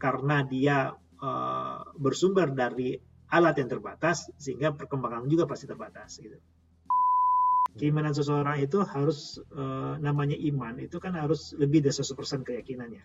[0.00, 2.96] karena dia uh, bersumber dari
[3.30, 6.40] alat yang terbatas sehingga perkembangan juga pasti terbatas gitu.
[7.78, 13.04] Keimanan seseorang itu harus uh, namanya iman itu kan harus lebih dari 100% keyakinannya.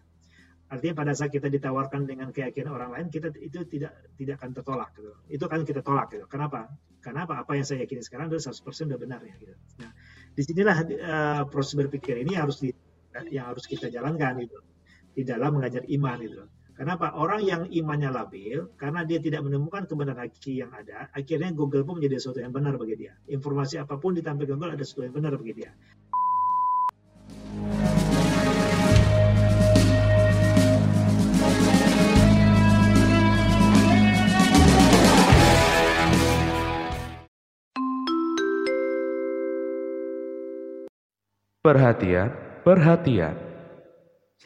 [0.65, 4.89] Artinya pada saat kita ditawarkan dengan keyakinan orang lain, kita itu tidak tidak akan tertolak.
[4.97, 5.13] Gitu.
[5.29, 6.09] Itu kan kita tolak.
[6.09, 6.25] Gitu.
[6.25, 6.73] Kenapa?
[7.05, 7.45] Karena apa?
[7.45, 9.37] Apa yang saya yakini sekarang itu 100% sudah benar ya.
[9.37, 9.53] Gitu.
[9.85, 9.93] Nah,
[10.33, 12.73] di sinilah uh, proses berpikir ini harus di,
[13.29, 14.57] yang harus kita jalankan gitu
[15.13, 16.41] di dalam mengajar iman itu.
[16.75, 17.15] Kenapa?
[17.15, 22.03] Orang yang imannya labil, karena dia tidak menemukan kebenaran hakiki yang ada, akhirnya Google pun
[22.03, 23.15] menjadi sesuatu yang benar bagi dia.
[23.31, 25.71] Informasi apa pun ditampilkan Google ada sesuatu yang benar bagi dia.
[41.63, 42.29] Perhatian,
[42.67, 43.54] perhatian.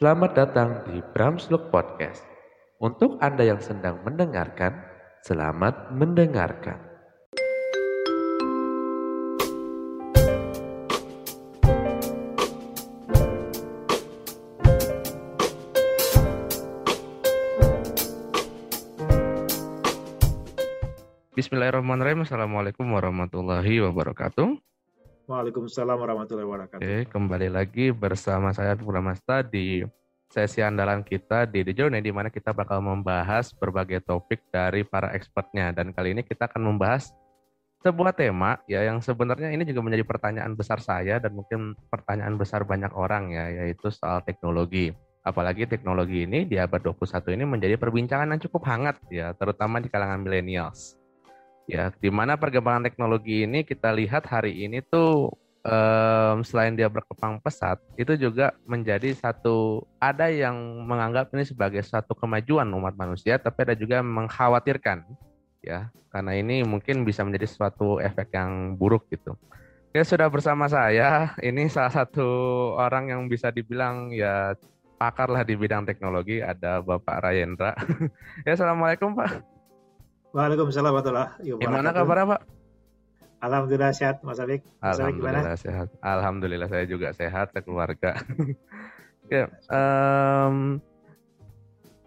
[0.00, 2.24] Selamat datang di Bramsluk Podcast.
[2.80, 4.80] Untuk Anda yang sedang mendengarkan,
[5.20, 6.80] selamat mendengarkan.
[21.36, 22.24] Bismillahirrahmanirrahim.
[22.24, 24.69] Assalamualaikum warahmatullahi wabarakatuh.
[25.30, 26.82] Waalaikumsalam warahmatullahi wabarakatuh.
[26.82, 29.86] Oke, kembali lagi bersama saya Masta di
[30.26, 35.14] sesi andalan kita di The Journey di mana kita bakal membahas berbagai topik dari para
[35.14, 37.14] expertnya dan kali ini kita akan membahas
[37.86, 42.66] sebuah tema ya yang sebenarnya ini juga menjadi pertanyaan besar saya dan mungkin pertanyaan besar
[42.66, 44.90] banyak orang ya yaitu soal teknologi.
[45.22, 49.86] Apalagi teknologi ini di abad 21 ini menjadi perbincangan yang cukup hangat ya terutama di
[49.86, 50.99] kalangan millennials
[51.70, 55.30] ya di mana perkembangan teknologi ini kita lihat hari ini tuh
[55.62, 62.18] um, selain dia berkembang pesat itu juga menjadi satu ada yang menganggap ini sebagai satu
[62.18, 65.06] kemajuan umat manusia tapi ada juga yang mengkhawatirkan
[65.64, 65.92] ya.
[66.10, 69.38] Karena ini mungkin bisa menjadi suatu efek yang buruk gitu.
[69.94, 72.26] Ya sudah bersama saya ini salah satu
[72.78, 74.54] orang yang bisa dibilang ya
[74.98, 77.74] pakar lah di bidang teknologi ada Bapak Rayendra.
[78.46, 79.59] Ya assalamualaikum Pak
[80.30, 81.62] Waalaikumsalam warahmatullahi wabarakatuh.
[81.66, 82.40] Gimana kabarnya Pak?
[83.40, 84.62] Alhamdulillah sehat Mas Abik.
[84.78, 85.88] Mas Alhamdulillah sehat.
[86.04, 88.14] Alhamdulillah saya juga sehat, keluarga.
[89.32, 90.78] ya, um,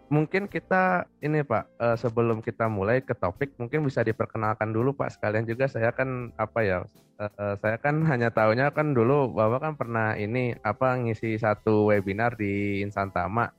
[0.08, 5.18] mungkin kita ini Pak uh, sebelum kita mulai ke topik mungkin bisa diperkenalkan dulu Pak
[5.18, 6.78] sekalian juga saya kan apa ya
[7.18, 11.90] uh, uh, saya kan hanya tahunya kan dulu Bapak kan pernah ini apa ngisi satu
[11.90, 13.50] webinar di Insantama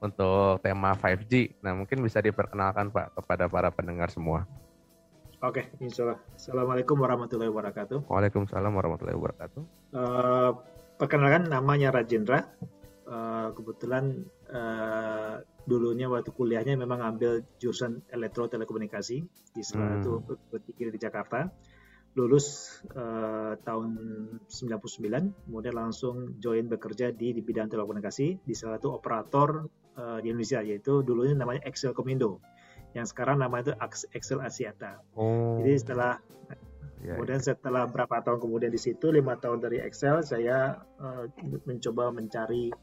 [0.00, 1.60] untuk tema 5G.
[1.60, 4.48] Nah, mungkin bisa diperkenalkan Pak kepada para pendengar semua.
[5.40, 6.20] Oke, insya Allah.
[6.36, 8.04] Assalamualaikum warahmatullahi wabarakatuh.
[8.12, 9.62] Waalaikumsalam warahmatullahi wabarakatuh.
[9.96, 10.52] Uh,
[11.00, 12.44] perkenalkan namanya Rajendra.
[13.08, 19.24] Uh, kebetulan uh, dulunya waktu kuliahnya memang ambil jurusan elektro telekomunikasi
[19.56, 20.52] di salah satu hmm.
[20.52, 21.48] berpikir di Jakarta.
[22.18, 23.90] Lulus uh, tahun
[24.44, 30.30] 99, kemudian langsung join bekerja di, di bidang telekomunikasi di salah satu operator uh, di
[30.30, 32.42] Indonesia yaitu dulunya namanya Excel Komindo
[32.94, 33.74] yang sekarang namanya itu
[34.14, 34.98] Excel Asiata.
[35.14, 35.62] Oh.
[35.62, 36.18] Jadi setelah
[37.02, 37.54] yeah, kemudian yeah.
[37.54, 41.24] setelah berapa tahun kemudian di situ lima tahun dari Excel saya uh,
[41.66, 42.74] mencoba mencari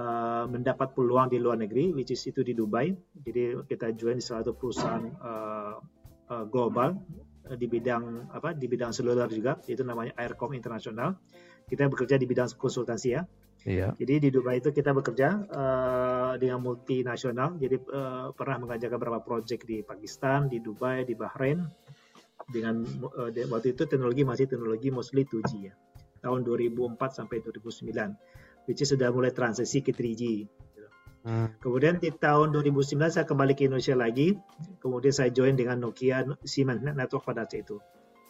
[0.00, 2.92] uh, mendapat peluang di luar negeri which is itu di Dubai.
[3.20, 5.76] Jadi kita join di salah satu perusahaan uh,
[6.32, 6.96] uh, global
[7.44, 11.20] di bidang apa di bidang seluler juga itu namanya Aircom International.
[11.68, 13.24] Kita bekerja di bidang konsultansi ya.
[13.64, 13.96] Iya.
[13.96, 17.56] Jadi di Dubai itu kita bekerja uh, dengan multinasional.
[17.56, 21.64] Jadi uh, pernah mengajarkan beberapa proyek di Pakistan, di Dubai, di Bahrain.
[22.44, 25.74] Dengan uh, waktu itu teknologi masih teknologi mostly 2G ya.
[26.20, 26.92] Tahun 2004
[27.24, 28.68] sampai 2009.
[28.68, 30.44] Which is sudah mulai transisi ke 3G.
[31.24, 31.56] Hmm.
[31.56, 34.36] Kemudian di tahun 2009 saya kembali ke Indonesia lagi.
[34.76, 37.80] Kemudian saya join dengan Nokia Siemens Network pada saat itu.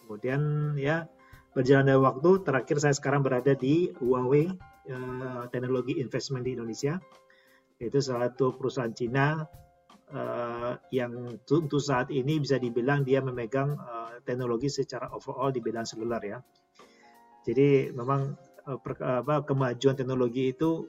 [0.07, 1.11] Kemudian ya
[1.59, 7.01] berjalan dari waktu terakhir saya sekarang berada di Huawei uh, teknologi investment di Indonesia
[7.81, 9.43] itu salah satu perusahaan Cina
[10.15, 15.87] uh, yang untuk saat ini bisa dibilang dia memegang uh, teknologi secara overall di bidang
[15.87, 16.39] seluler ya.
[17.45, 18.33] Jadi memang
[18.69, 20.89] uh, per, apa, kemajuan teknologi itu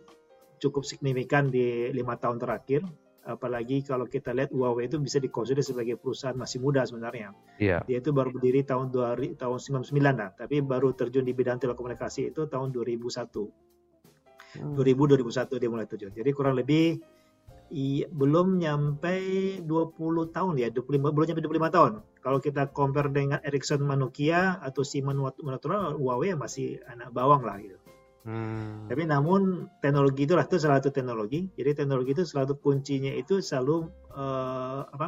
[0.62, 2.86] cukup signifikan di lima tahun terakhir.
[3.25, 7.33] Apalagi kalau kita lihat Huawei itu bisa dikonsider sebagai perusahaan masih muda sebenarnya.
[7.57, 7.81] Yeah.
[7.89, 12.30] Dia itu baru berdiri tahun 2000, tahun 99 lah, tapi baru terjun di bidang telekomunikasi
[12.30, 13.64] itu tahun 2001.
[14.62, 16.12] 2000 2001 dia mulai terjun.
[16.16, 17.00] Jadi kurang lebih
[17.74, 19.16] i, belum nyampe
[19.63, 21.94] 20 tahun ya, 25 belum nyampe 25 tahun.
[22.22, 27.78] Kalau kita compare dengan Ericsson Nokia atau Siemens Motorola, Huawei masih anak bawang lah gitu.
[28.25, 28.90] Hmm.
[28.90, 31.46] Tapi namun teknologi itulah itu salah satu teknologi.
[31.54, 33.86] Jadi teknologi itu selalu kuncinya itu selalu
[34.18, 35.07] uh, apa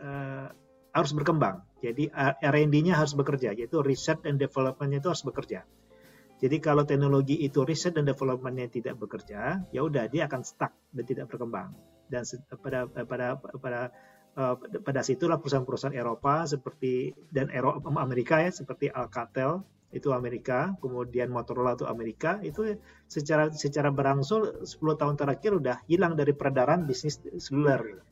[0.00, 0.48] uh,
[0.96, 1.60] harus berkembang.
[1.84, 2.08] Jadi
[2.40, 5.68] R&D-nya harus bekerja, yaitu research and development-nya itu harus bekerja.
[6.36, 11.04] Jadi kalau teknologi itu riset dan development-nya tidak bekerja, ya udah dia akan stuck dan
[11.08, 11.72] tidak berkembang.
[12.12, 12.28] Dan
[12.60, 13.80] pada pada pada
[14.36, 14.54] uh,
[14.84, 19.64] pada situlah perusahaan-perusahaan Eropa seperti dan Eropa Amerika ya seperti Alcatel
[19.96, 22.76] itu Amerika, kemudian Motorola itu Amerika, itu
[23.08, 28.04] secara secara berangsur 10 tahun terakhir udah hilang dari peredaran bisnis seluler.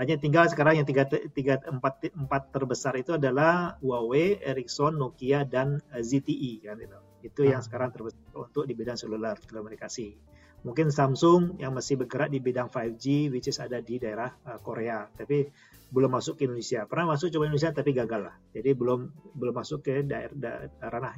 [0.00, 0.08] Gitu.
[0.08, 5.84] Hanya tinggal sekarang yang tiga, tiga empat, empat terbesar itu adalah Huawei, Ericsson, Nokia, dan
[5.92, 6.98] eh, ZTE kan itu.
[7.20, 7.68] Itu yang hmm.
[7.68, 10.16] sekarang terbesar untuk di bidang seluler telekomunikasi.
[10.64, 15.08] Mungkin Samsung yang masih bergerak di bidang 5G, which is ada di daerah uh, Korea,
[15.08, 15.48] tapi
[15.88, 16.84] belum masuk ke Indonesia.
[16.84, 18.36] Pernah masuk coba Indonesia tapi gagal lah.
[18.52, 19.00] Jadi belum
[19.40, 21.16] belum masuk ke daerah, daerah ranah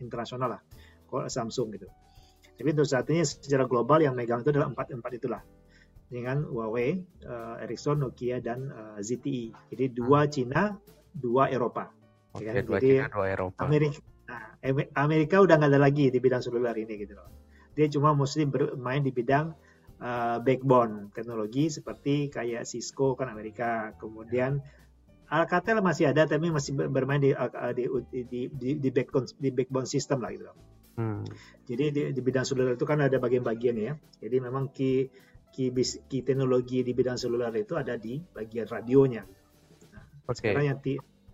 [0.00, 0.60] internasional lah.
[1.04, 1.88] Kalau Samsung gitu.
[2.56, 5.44] Tapi untuk saat ini secara global yang megang itu adalah empat empat itulah
[6.12, 9.44] dengan Huawei, uh, Ericsson, Nokia dan uh, eh, ZTE.
[9.72, 10.30] Jadi dua hmm.
[10.30, 10.62] Cina,
[11.16, 11.88] dua Eropa.
[12.36, 12.64] Oke, okay, kan?
[12.68, 13.58] dua Jadi, Cina, dua Eropa.
[13.64, 13.98] Amerika,
[14.28, 14.44] nah,
[15.00, 17.32] Amerika udah nggak ada lagi di bidang seluler ini gitu loh.
[17.72, 19.56] Dia cuma mesti bermain di bidang
[20.04, 24.60] uh, backbone teknologi seperti kayak Cisco kan Amerika, kemudian
[25.32, 27.32] Alcatel masih ada tapi masih bermain di
[27.72, 27.88] di
[28.28, 30.52] di, di, di backbone di backbone system lah gitu.
[30.92, 31.24] Hmm.
[31.64, 33.96] Jadi di, di bidang seluler itu kan ada bagian-bagian ya.
[34.20, 35.08] Jadi memang key
[35.52, 35.68] key,
[36.08, 39.22] key teknologi di bidang seluler itu ada di bagian radionya.
[39.92, 40.50] Nah, okay.
[40.50, 40.78] Sekarang yang,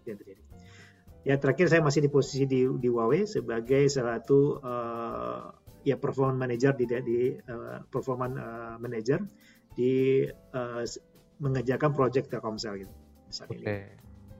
[0.04, 0.42] yang terjadi.
[1.26, 5.50] Ya terakhir saya masih di posisi di, di Huawei sebagai salah satu uh,
[5.84, 9.20] ya performance manager di, di uh, performance uh, manager
[9.76, 10.24] di
[10.54, 10.82] uh,
[11.38, 12.94] mengerjakan project Telkomsel gitu.
[13.44, 13.80] Oke, okay.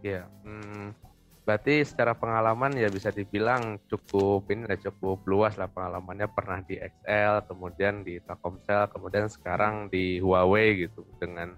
[0.01, 0.25] ya.
[0.25, 0.27] Yeah.
[0.43, 1.07] Hmm
[1.49, 6.77] Berarti secara pengalaman ya bisa dibilang cukup ini ya cukup luas lah pengalamannya pernah di
[6.77, 11.56] XL, kemudian di Telkomsel, kemudian sekarang di Huawei gitu dengan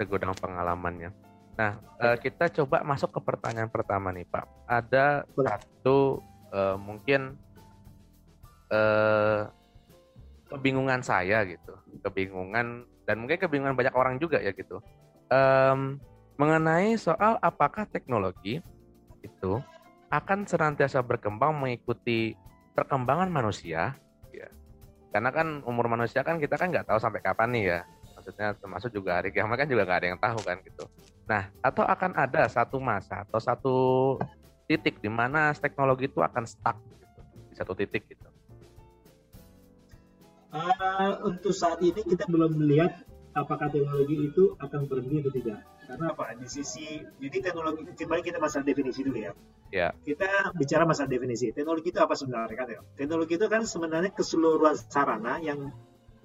[0.00, 1.12] segudang pengalamannya.
[1.60, 4.48] Nah, eh, kita coba masuk ke pertanyaan pertama nih Pak.
[4.64, 7.36] Ada satu uh, mungkin
[8.72, 9.44] uh,
[10.48, 14.80] kebingungan saya gitu, kebingungan dan mungkin kebingungan banyak orang juga ya gitu.
[15.28, 16.00] Um,
[16.40, 18.64] mengenai soal apakah teknologi
[19.22, 19.60] itu
[20.08, 22.32] akan senantiasa berkembang mengikuti
[22.72, 23.96] perkembangan manusia.
[24.32, 24.48] Ya
[25.12, 27.80] karena kan umur manusia kan kita kan nggak tahu sampai kapan nih ya.
[28.18, 30.84] Maksudnya termasuk juga hari kiamat kan juga nggak ada yang tahu kan gitu.
[31.28, 33.76] Nah atau akan ada satu masa atau satu
[34.68, 38.28] titik di mana teknologi itu akan stuck gitu, di satu titik gitu.
[40.48, 43.04] Uh, untuk saat ini kita belum melihat
[43.36, 46.36] apakah teknologi itu akan berhenti atau tidak karena apa?
[46.36, 49.32] Di sisi jadi teknologi kembali kita masalah definisi dulu ya.
[49.72, 49.88] Ya.
[50.04, 51.48] Kita bicara masalah definisi.
[51.56, 52.80] Teknologi itu apa sebenarnya kan ya?
[52.92, 55.72] Teknologi itu kan sebenarnya keseluruhan sarana yang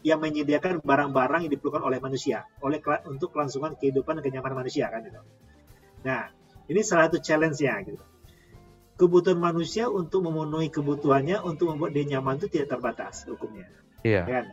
[0.04, 5.00] yang menyediakan barang-barang yang diperlukan oleh manusia, oleh untuk kelangsungan kehidupan dan kenyamanan manusia kan
[5.08, 5.24] gitu.
[6.04, 6.28] Nah,
[6.68, 8.04] ini salah satu challenge-nya gitu.
[9.00, 13.72] Kebutuhan manusia untuk memenuhi kebutuhannya untuk membuat dia nyaman itu tidak terbatas hukumnya.
[14.04, 14.28] Iya.
[14.28, 14.46] Kan?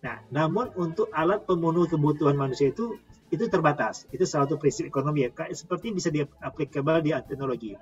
[0.00, 2.96] Nah, namun untuk alat pemenuh kebutuhan manusia itu
[3.30, 4.06] itu terbatas.
[4.14, 5.30] Itu salah satu prinsip ekonomi ya.
[5.50, 7.74] Seperti bisa diaplikabel di teknologi.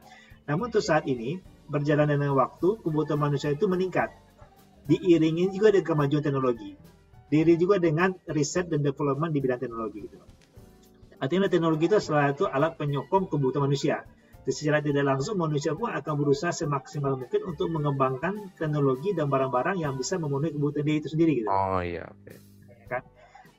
[0.48, 4.12] Namun untuk saat ini, berjalan dengan waktu, kebutuhan manusia itu meningkat.
[4.84, 6.76] Diiringi juga dengan kemajuan teknologi.
[7.32, 9.98] Diri juga dengan riset dan development di bidang teknologi.
[10.04, 10.16] Gitu.
[11.16, 14.04] Artinya teknologi itu salah satu alat penyokong kebutuhan manusia.
[14.44, 19.96] Secara tidak langsung manusia pun akan berusaha semaksimal mungkin untuk mengembangkan teknologi dan barang-barang yang
[19.96, 21.32] bisa memenuhi kebutuhan diri itu sendiri.
[21.40, 21.48] Gitu.
[21.48, 22.04] Oh iya.
[22.20, 22.53] Okay.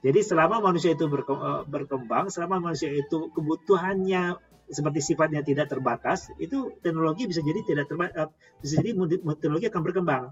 [0.05, 4.38] Jadi selama manusia itu eh, berkembang, selama manusia itu kebutuhannya
[4.69, 8.29] seperti sifatnya tidak terbatas, itu teknologi bisa jadi tidak terbatas, eh,
[8.62, 8.93] bisa jadi
[9.41, 10.24] teknologi akan berkembang.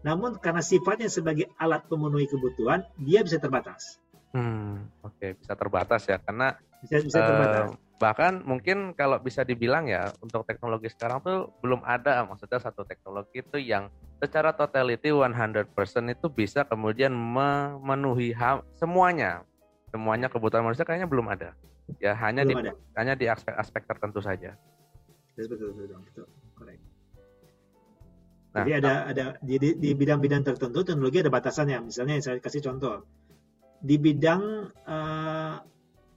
[0.00, 4.00] Namun karena sifatnya sebagai alat pemenuhi kebutuhan, dia bisa terbatas.
[4.32, 5.30] Hmm, oke, okay.
[5.36, 7.68] bisa terbatas ya, karena bisa, bisa terbatas.
[7.72, 12.88] Uh, bahkan mungkin kalau bisa dibilang ya untuk teknologi sekarang tuh belum ada maksudnya satu
[12.88, 15.68] teknologi itu yang secara totality 100%
[16.08, 18.32] itu bisa kemudian memenuhi
[18.76, 19.44] semuanya.
[19.90, 21.52] Semuanya kebutuhan manusia kayaknya belum ada.
[21.98, 22.72] Ya hanya belum di ada.
[22.96, 24.54] hanya di aspek-aspek tertentu saja.
[25.34, 26.26] Betul betul betul, betul.
[28.50, 31.86] Nah, jadi ada ada di, di bidang-bidang tertentu teknologi ada batasannya.
[31.86, 33.06] Misalnya saya kasih contoh.
[33.80, 34.42] Di bidang
[34.90, 35.54] uh,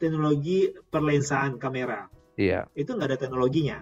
[0.04, 2.12] teknologi perlensaan kamera.
[2.36, 2.68] Iya.
[2.76, 3.80] Itu nggak ada teknologinya.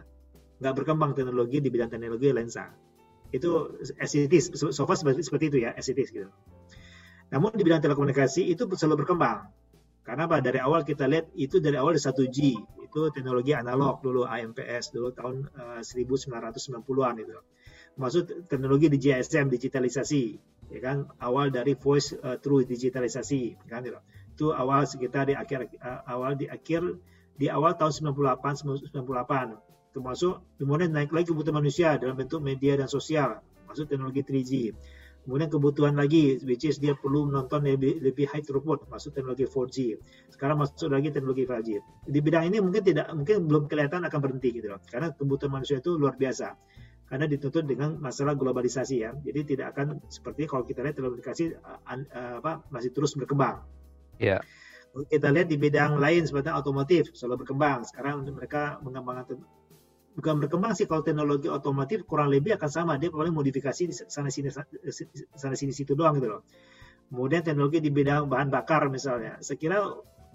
[0.62, 2.70] Nggak berkembang teknologi di bidang teknologi lensa.
[3.34, 4.54] Itu as it is.
[4.54, 6.30] So far seperti, seperti itu ya, as it is gitu.
[7.34, 9.50] Namun di bidang telekomunikasi itu selalu berkembang.
[10.02, 10.42] Karena apa?
[10.44, 12.40] Dari awal kita lihat itu dari awal di 1G.
[12.92, 17.38] Itu teknologi analog dulu, AMPS dulu tahun uh, 1990-an itu.
[17.96, 20.24] Maksud teknologi di GSM digitalisasi,
[20.72, 24.00] ya kan awal dari voice uh, through digitalisasi, kan gitu.
[24.32, 26.82] Itu awal sekitar di akhir uh, awal di akhir
[27.42, 32.88] di awal tahun 98 98 termasuk kemudian naik lagi kebutuhan manusia dalam bentuk media dan
[32.88, 34.52] sosial maksud teknologi 3G
[35.26, 39.78] kemudian kebutuhan lagi which is dia perlu menonton lebih, lebih high throughput maksud teknologi 4G
[40.32, 41.70] sekarang masuk lagi teknologi 5G
[42.08, 45.82] di bidang ini mungkin tidak mungkin belum kelihatan akan berhenti gitu loh karena kebutuhan manusia
[45.82, 46.56] itu luar biasa.
[47.12, 49.12] Karena dituntut dengan masalah globalisasi ya.
[49.12, 53.68] Jadi tidak akan seperti kalau kita lihat telekomunikasi uh, uh, apa masih terus berkembang
[54.22, 54.42] yeah
[55.08, 57.88] kita lihat di bidang lain seperti otomotif selalu berkembang.
[57.88, 59.40] Sekarang mereka mengembangkan
[60.12, 64.28] bukan berkembang sih kalau teknologi otomotif kurang lebih akan sama dia paling modifikasi di sana
[64.28, 66.42] sini sana sini situ doang gitu loh.
[67.08, 69.84] Kemudian teknologi di bidang bahan bakar misalnya, saya kira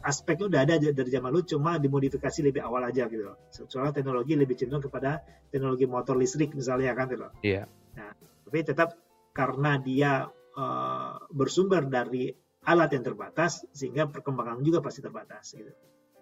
[0.05, 3.37] aspeknya udah ada dari zaman dulu cuma dimodifikasi lebih awal aja gitu loh.
[3.49, 7.33] Soalnya teknologi lebih cenderung kepada teknologi motor listrik misalnya kan gitu loh.
[7.41, 7.65] Iya.
[7.97, 8.13] Nah,
[8.45, 8.93] tapi tetap
[9.33, 12.29] karena dia uh, bersumber dari
[12.67, 15.71] alat yang terbatas sehingga perkembangan juga pasti terbatas gitu.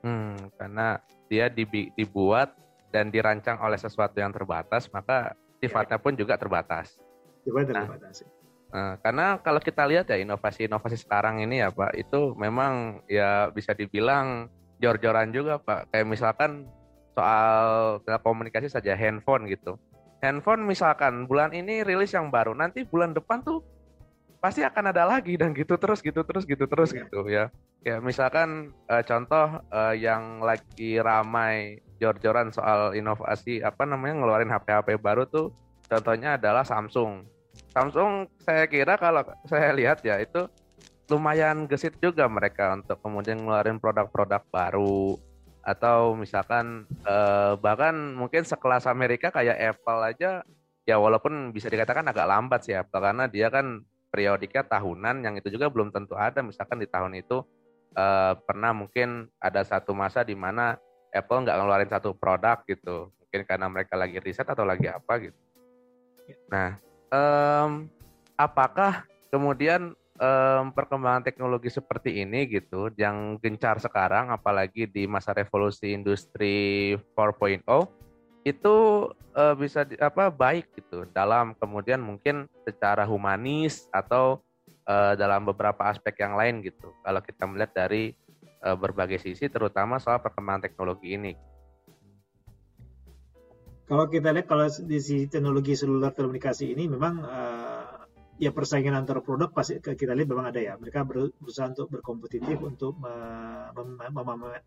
[0.04, 1.00] Hmm, karena
[1.32, 2.52] dia dibuat
[2.92, 7.00] dan dirancang oleh sesuatu yang terbatas, maka sifatnya pun juga terbatas.
[7.42, 8.16] Sifatnya nah, terbatas.
[8.68, 13.72] Nah, karena kalau kita lihat ya inovasi-inovasi sekarang ini ya Pak, itu memang ya bisa
[13.72, 15.88] dibilang jor-joran juga Pak.
[15.88, 16.68] Kayak misalkan
[17.16, 19.80] soal telekomunikasi saja handphone gitu.
[20.20, 23.64] Handphone misalkan bulan ini rilis yang baru, nanti bulan depan tuh
[24.44, 27.00] pasti akan ada lagi dan gitu terus gitu terus gitu terus yeah.
[27.00, 27.44] gitu ya.
[27.80, 35.00] Ya misalkan uh, contoh uh, yang lagi ramai jor-joran soal inovasi apa namanya ngeluarin HP-HP
[35.00, 35.48] baru tuh
[35.88, 37.24] contohnya adalah Samsung.
[37.72, 40.44] Samsung saya kira kalau saya lihat ya itu
[41.08, 45.16] lumayan gesit juga mereka untuk kemudian ngeluarin produk-produk baru.
[45.64, 50.44] Atau misalkan uh, bahkan mungkin sekelas Amerika kayak Apple aja
[50.84, 53.80] ya walaupun bisa dikatakan agak lambat sih Apple karena dia kan
[54.14, 56.38] periodiknya tahunan yang itu juga belum tentu ada.
[56.38, 57.42] Misalkan di tahun itu
[57.98, 60.78] uh, pernah mungkin ada satu masa di mana
[61.10, 63.10] Apple nggak ngeluarin satu produk gitu.
[63.18, 65.40] Mungkin karena mereka lagi riset atau lagi apa gitu.
[66.46, 66.78] Nah
[67.10, 67.90] um,
[68.38, 69.02] apakah
[69.34, 76.94] kemudian um, perkembangan teknologi seperti ini gitu yang gencar sekarang apalagi di masa revolusi industri
[77.18, 77.66] 4.0
[78.44, 84.44] itu uh, bisa di, apa baik gitu dalam kemudian mungkin secara humanis atau
[84.84, 86.92] uh, dalam beberapa aspek yang lain gitu.
[87.00, 88.12] Kalau kita melihat dari
[88.60, 91.32] uh, berbagai sisi terutama soal perkembangan teknologi ini.
[93.84, 97.93] Kalau kita lihat kalau di sisi teknologi seluler telekomunikasi ini memang uh,
[98.34, 100.74] ya persaingan antar produk pasti kita lihat memang ada ya.
[100.74, 102.98] Mereka berusaha untuk berkompetitif untuk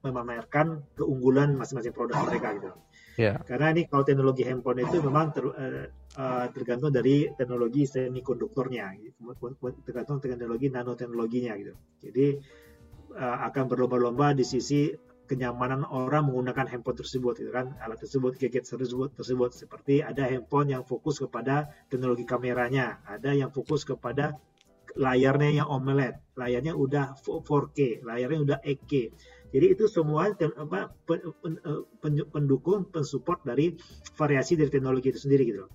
[0.04, 2.72] memamerkan keunggulan masing-masing produk mereka gitu.
[3.18, 3.42] Yeah.
[3.44, 8.94] Karena ini kalau teknologi handphone itu memang ter, uh, tergantung dari teknologi semikonduktornya,
[9.84, 11.74] tergantung teknologi nanoteknologinya gitu.
[12.08, 12.28] Jadi
[13.18, 14.94] uh, akan berlomba-lomba di sisi
[15.28, 19.52] kenyamanan orang menggunakan handphone tersebut, gitu kan, alat tersebut, gadget tersebut, tersebut.
[19.54, 24.40] Seperti ada handphone yang fokus kepada teknologi kameranya, ada yang fokus kepada
[24.98, 29.14] layarnya yang AMOLED, layarnya udah 4K, layarnya udah 8K
[29.48, 31.82] jadi itu semua apa, eh,
[32.32, 33.80] pendukung, pensupport dari
[34.20, 35.66] variasi dari teknologi itu sendiri gitu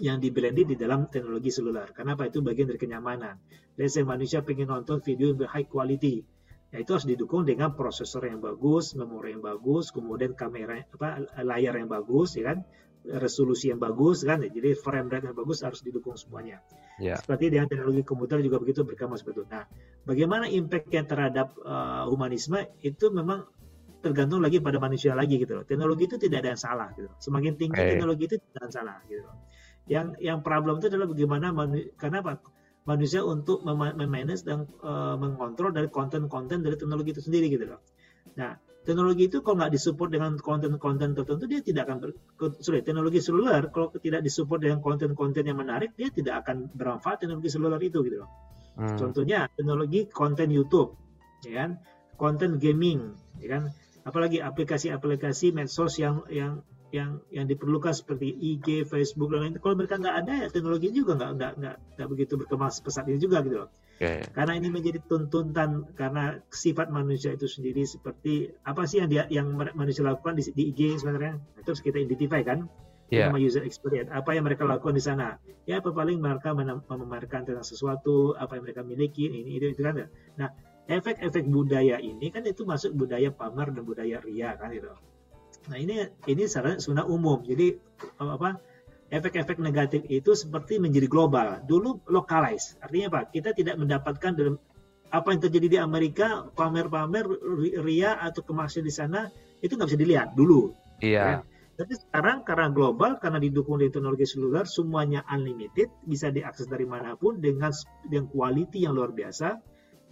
[0.00, 1.92] yang di blended di dalam teknologi seluler.
[1.92, 3.36] Kenapa itu bagian dari kenyamanan.
[3.76, 6.24] Let's manusia pengen nonton video yang high quality,
[6.70, 11.76] ya itu harus didukung dengan prosesor yang bagus, memori yang bagus, kemudian kamera apa layar
[11.78, 12.62] yang bagus, ya kan,
[13.04, 14.42] resolusi yang bagus kan?
[14.42, 16.62] Jadi frame rate yang bagus harus didukung semuanya.
[17.00, 17.16] Yeah.
[17.16, 19.64] seperti dengan teknologi komputer juga begitu berkembang seperti itu nah
[20.04, 23.48] bagaimana impactnya terhadap uh, humanisme itu memang
[24.04, 25.64] tergantung lagi pada manusia lagi gitu loh.
[25.64, 27.96] Teknologi itu tidak ada yang salah gitu semakin tinggi okay.
[27.96, 29.36] teknologi itu tidak ada yang salah gitu loh.
[29.88, 31.46] Yang yang problem itu adalah bagaimana
[31.96, 32.32] karena apa
[32.88, 37.80] manusia untuk memanage dan uh, mengontrol dari konten-konten dari teknologi itu sendiri gitu loh
[38.36, 42.10] nah teknologi itu kalau nggak disupport dengan konten-konten tertentu dia tidak akan ber,
[42.64, 47.52] sorry teknologi seluler kalau tidak disupport dengan konten-konten yang menarik dia tidak akan bermanfaat teknologi
[47.52, 48.30] seluler itu gitu loh.
[48.80, 48.96] Hmm.
[48.96, 50.96] Contohnya teknologi konten YouTube,
[51.44, 51.70] ya kan,
[52.16, 53.62] konten gaming, ya kan,
[54.08, 59.54] apalagi aplikasi-aplikasi medsos yang yang yang yang diperlukan seperti IG, Facebook dan lain.
[59.58, 63.18] Kalau mereka nggak ada ya teknologi juga nggak nggak nggak nggak begitu berkembang pesat ini
[63.18, 63.70] juga gitu loh.
[64.00, 64.30] Yeah, yeah.
[64.32, 69.52] Karena ini menjadi tuntutan karena sifat manusia itu sendiri seperti apa sih yang dia yang
[69.76, 72.64] manusia lakukan di, di IG sebenarnya nah, terus kita identify kan
[73.12, 73.28] yeah.
[73.28, 75.36] nama user experience apa yang mereka lakukan di sana
[75.68, 80.08] ya apa paling mereka memamerkan tentang sesuatu apa yang mereka miliki ini itu, itu kan
[80.38, 80.48] nah
[80.88, 84.88] efek-efek budaya ini kan itu masuk budaya pamer dan budaya ria kan itu
[85.68, 87.76] nah ini ini sebenarnya umum jadi
[88.16, 88.56] apa
[89.10, 91.60] efek-efek negatif itu seperti menjadi global.
[91.66, 93.20] Dulu localize, artinya apa?
[93.28, 94.56] Kita tidak mendapatkan dalam
[95.10, 97.26] apa yang terjadi di Amerika, pamer-pamer
[97.82, 99.26] ria atau kemasan di sana
[99.58, 100.70] itu nggak bisa dilihat dulu.
[101.02, 101.22] Iya.
[101.26, 101.38] Ya.
[101.74, 107.16] Tapi sekarang karena global, karena didukung oleh teknologi seluler, semuanya unlimited, bisa diakses dari mana
[107.16, 107.72] pun dengan
[108.06, 109.58] dengan quality yang luar biasa,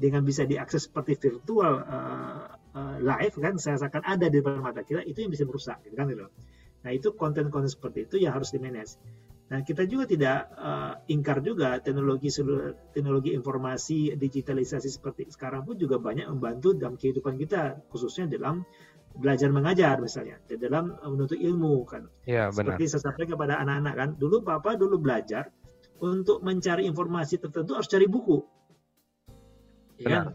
[0.00, 4.84] dengan bisa diakses seperti virtual uh, uh, live kan, saya akan ada di depan mata
[4.84, 6.28] kita, itu yang bisa merusak, gitu kan gitu.
[6.84, 8.96] Nah itu konten-konten seperti itu yang harus di manage.
[9.48, 12.28] Nah kita juga tidak uh, ingkar juga teknologi
[12.92, 18.60] teknologi informasi digitalisasi seperti sekarang pun juga banyak membantu dalam kehidupan kita khususnya dalam
[19.16, 22.04] belajar mengajar misalnya di dalam menuntut ilmu kan.
[22.28, 22.76] Ya, benar.
[22.76, 25.48] Seperti saya sampaikan kepada anak-anak kan dulu papa dulu belajar
[25.98, 28.44] untuk mencari informasi tertentu harus cari buku.
[29.98, 30.30] Ya,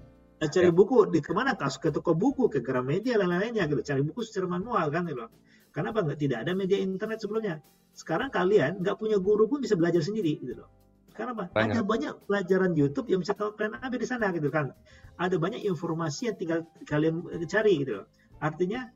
[0.45, 0.75] nah, cari ya.
[0.75, 1.55] buku di ke mana?
[1.55, 3.81] Ke toko buku, ke Gramedia dan lain-lainnya gitu.
[3.81, 5.27] Cari buku secara manual kan gitu.
[5.73, 7.63] Kenapa nggak tidak ada media internet sebelumnya?
[7.93, 10.69] Sekarang kalian nggak punya guru pun bisa belajar sendiri gitu loh.
[11.13, 11.45] Karena apa?
[11.53, 11.73] Banyak.
[11.77, 14.73] Ada banyak pelajaran YouTube yang bisa kalian ambil di sana gitu kan.
[15.21, 16.59] Ada banyak informasi yang tinggal
[16.89, 18.05] kalian cari gitu loh.
[18.41, 18.89] Artinya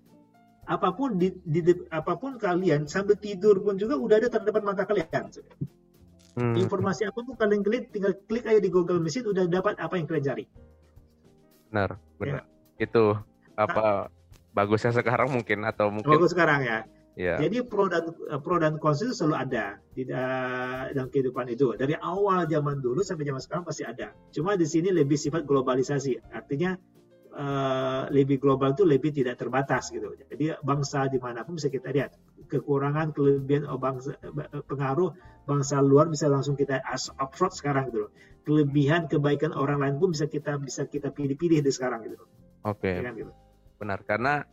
[0.67, 4.65] apa pun di, di, di apa pun kalian sambil tidur pun juga udah ada terdepan
[4.65, 5.31] mata kalian.
[6.37, 6.53] Hmm.
[6.53, 10.05] Informasi apa pun kalian klik tinggal klik aja di Google Machine udah dapat apa yang
[10.05, 10.45] kalian cari.
[11.71, 12.43] Benar, benar.
[12.77, 12.85] Ya.
[12.85, 13.17] Itu
[13.57, 14.11] apa
[14.53, 16.79] bagusnya sekarang mungkin atau mungkin bagus sekarang ya.
[17.17, 17.41] Yeah.
[17.41, 18.13] Jadi pro dan
[18.45, 19.65] pro dan kontra itu selalu ada
[19.97, 21.73] di dalam kehidupan itu.
[21.73, 24.13] Dari awal zaman dulu sampai zaman sekarang pasti ada.
[24.29, 26.29] Cuma di sini lebih sifat globalisasi.
[26.29, 26.77] Artinya
[27.33, 30.13] uh, lebih global itu lebih tidak terbatas gitu.
[30.13, 32.13] Jadi bangsa di mana pun bisa kita lihat
[32.45, 34.13] kekurangan kelebihan oh, bangsa
[34.69, 35.11] pengaruh
[35.49, 36.79] bangsa luar bisa langsung kita
[37.17, 38.13] absorb sekarang gitu
[38.47, 42.23] Kelebihan kebaikan orang lain pun bisa kita bisa kita pilih-pilih di sekarang gitu.
[42.63, 42.95] Oke.
[42.95, 43.03] Okay.
[43.03, 43.33] Ya kan, gitu
[43.77, 44.43] benar karena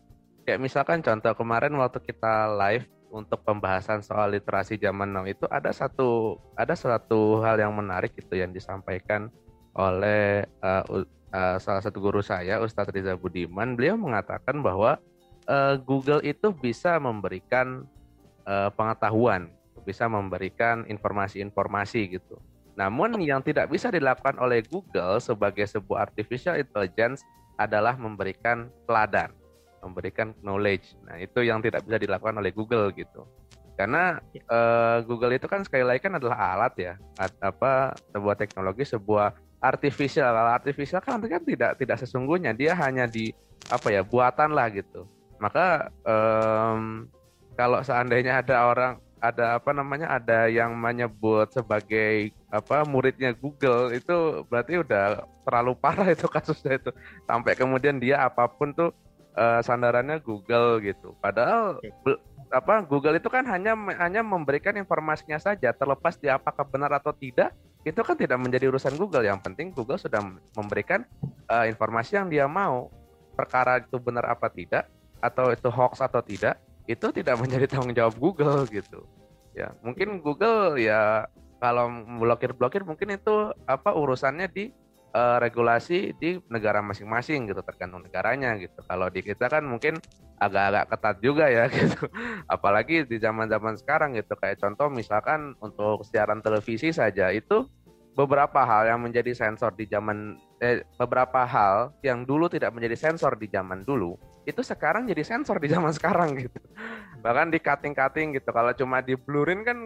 [0.45, 5.73] kayak misalkan contoh kemarin waktu kita live untuk pembahasan soal literasi zaman now itu ada
[5.73, 9.33] satu ada satu hal yang menarik itu yang disampaikan
[9.75, 10.85] oleh uh,
[11.33, 15.01] uh, salah satu guru saya Ustadz Riza Budiman beliau mengatakan bahwa
[15.49, 17.88] uh, Google itu bisa memberikan
[18.45, 19.51] uh, pengetahuan
[19.85, 22.40] bisa memberikan informasi-informasi gitu
[22.75, 27.23] namun yang tidak bisa dilakukan oleh Google sebagai sebuah artificial intelligence
[27.55, 29.31] adalah memberikan teladan,
[29.79, 30.99] memberikan knowledge.
[31.07, 33.23] Nah, itu yang tidak bisa dilakukan oleh Google gitu.
[33.75, 34.19] Karena
[34.51, 36.95] uh, Google itu kan sekali lagi kan adalah alat ya,
[37.43, 40.31] apa sebuah teknologi, sebuah artificial.
[40.31, 43.35] Artificial kan kan tidak tidak sesungguhnya dia hanya di
[43.71, 45.07] apa ya buatan lah gitu.
[45.43, 47.11] Maka um,
[47.59, 48.93] kalau seandainya ada orang
[49.25, 56.13] ada apa namanya ada yang menyebut sebagai apa muridnya Google itu berarti udah terlalu parah
[56.17, 56.91] itu kasusnya itu.
[57.25, 58.93] Sampai kemudian dia apa pun tuh
[59.33, 61.17] uh, sandarannya Google gitu.
[61.25, 62.21] Padahal be,
[62.53, 67.57] apa Google itu kan hanya hanya memberikan informasinya saja terlepas dia apakah benar atau tidak
[67.85, 69.25] itu kan tidak menjadi urusan Google.
[69.25, 70.21] Yang penting Google sudah
[70.53, 71.09] memberikan
[71.49, 72.93] uh, informasi yang dia mau.
[73.35, 74.87] Perkara itu benar apa tidak
[75.19, 79.09] atau itu hoax atau tidak itu tidak menjadi tanggung jawab Google gitu.
[79.55, 81.31] Ya, mungkin Google ya
[81.62, 81.88] kalau
[82.20, 84.75] blokir-blokir mungkin itu apa urusannya di
[85.14, 88.83] uh, regulasi di negara masing-masing gitu tergantung negaranya gitu.
[88.85, 89.97] Kalau di kita kan mungkin
[90.42, 92.05] agak-agak ketat juga ya gitu.
[92.51, 97.64] Apalagi di zaman-zaman sekarang gitu kayak contoh misalkan untuk siaran televisi saja itu
[98.14, 103.37] beberapa hal yang menjadi sensor di zaman eh, beberapa hal yang dulu tidak menjadi sensor
[103.37, 106.61] di zaman dulu itu sekarang jadi sensor di zaman sekarang gitu.
[107.24, 109.77] Bahkan di cutting cutting gitu kalau cuma di blurin kan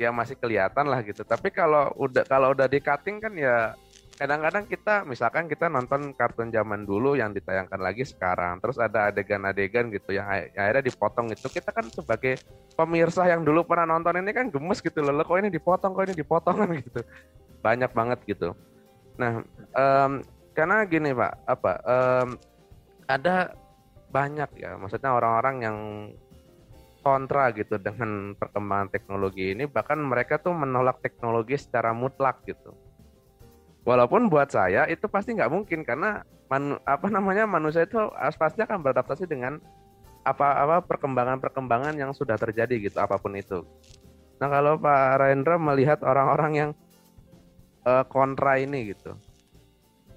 [0.00, 1.22] ya masih kelihatan lah gitu.
[1.22, 3.76] Tapi kalau udah kalau udah di cutting kan ya
[4.16, 9.92] kadang-kadang kita misalkan kita nonton kartun zaman dulu yang ditayangkan lagi sekarang terus ada adegan-adegan
[9.92, 10.24] gitu yang
[10.56, 12.40] akhirnya dipotong itu kita kan sebagai
[12.72, 15.20] pemirsa yang dulu pernah nonton ini kan gemes gitu loh.
[15.20, 17.00] Kok ini dipotong kok ini dipotong kan gitu.
[17.60, 18.56] Banyak banget gitu.
[19.16, 20.12] Nah, um,
[20.52, 22.28] karena gini Pak, apa um,
[23.08, 23.52] ada
[24.12, 25.78] banyak ya, maksudnya orang-orang yang
[27.04, 32.74] kontra gitu dengan perkembangan teknologi ini, bahkan mereka tuh menolak teknologi secara mutlak gitu.
[33.86, 38.82] Walaupun buat saya itu pasti nggak mungkin karena man, apa namanya manusia itu pasti akan
[38.82, 39.62] beradaptasi dengan
[40.26, 43.62] apa-apa perkembangan-perkembangan yang sudah terjadi gitu apa pun itu.
[44.42, 46.70] Nah kalau Pak Rendra melihat orang-orang yang
[47.86, 49.14] uh, kontra ini gitu.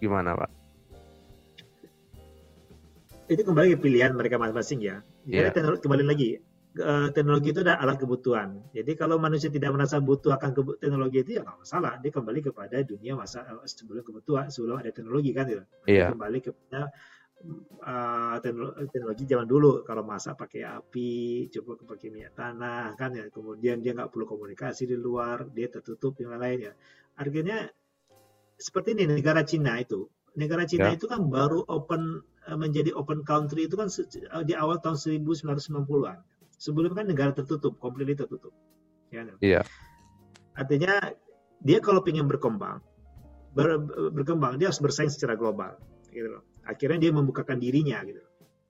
[0.01, 0.49] Gimana Pak?
[3.29, 5.05] Itu kembali ke pilihan mereka masing-masing ya.
[5.29, 5.53] Yeah.
[5.53, 6.29] teknologi, kembali lagi,
[6.81, 8.49] uh, teknologi itu adalah alat kebutuhan.
[8.73, 10.49] Jadi kalau manusia tidak merasa butuh akan
[10.81, 12.01] teknologi itu ya nggak masalah.
[12.01, 15.61] Dia kembali kepada dunia masa uh, sebelum kebutuhan, sebelum ada teknologi kan gitu.
[15.85, 16.09] Yeah.
[16.09, 16.89] Kembali kepada
[17.85, 18.35] uh,
[18.89, 23.29] teknologi zaman dulu kalau masak pakai api, coba pakai minyak tanah kan ya.
[23.29, 26.73] Kemudian dia nggak perlu komunikasi di luar, dia tertutup yang lainnya.
[27.19, 27.67] Artinya
[28.55, 30.07] seperti ini negara Cina itu.
[30.39, 30.95] Negara Cina ya.
[30.95, 33.91] itu kan baru open eh, menjadi open country itu kan
[34.47, 36.17] di awal tahun 1990-an.
[36.59, 38.51] Sebelum kan negara tertutup, completely tertutup.
[39.11, 39.61] Ya, iya.
[40.55, 41.11] Artinya
[41.63, 42.83] dia kalau ingin berkembang,
[43.55, 43.79] ber,
[44.11, 45.79] berkembang dia harus bersaing secara global,
[46.11, 48.21] gitu loh akhirnya dia membukakan dirinya gitu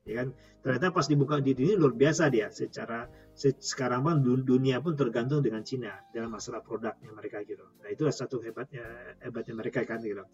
[0.07, 0.27] ya kan
[0.63, 3.05] ternyata pas dibuka diri ini luar biasa dia secara
[3.39, 7.63] sekarang pun dunia pun tergantung dengan Cina dalam masalah produknya mereka gitu.
[7.79, 8.83] Nah itu satu hebatnya
[9.23, 10.27] hebatnya mereka kan gitu.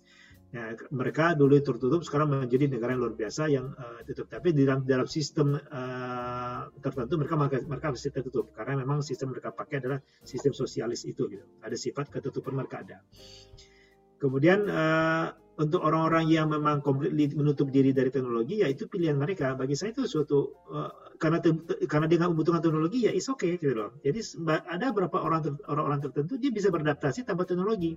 [0.55, 4.63] Nah, mereka dulu tertutup sekarang menjadi negara yang luar biasa yang uh, tutup tapi di
[4.63, 8.55] dalam dalam sistem uh, tertentu mereka mereka masih tertutup.
[8.55, 11.45] Karena memang sistem mereka pakai adalah sistem sosialis itu gitu.
[11.59, 13.03] Ada sifat ketutupan mereka ada.
[14.15, 19.55] Kemudian uh, untuk orang-orang yang memang completely menutup diri dari teknologi ya itu pilihan mereka.
[19.55, 21.39] Bagi saya itu suatu uh, karena
[21.87, 23.95] karena dia nggak membutuhkan teknologi ya is okay gitu loh.
[24.03, 24.19] Jadi
[24.67, 27.95] ada beberapa orang orang-orang tertentu dia bisa beradaptasi tanpa teknologi.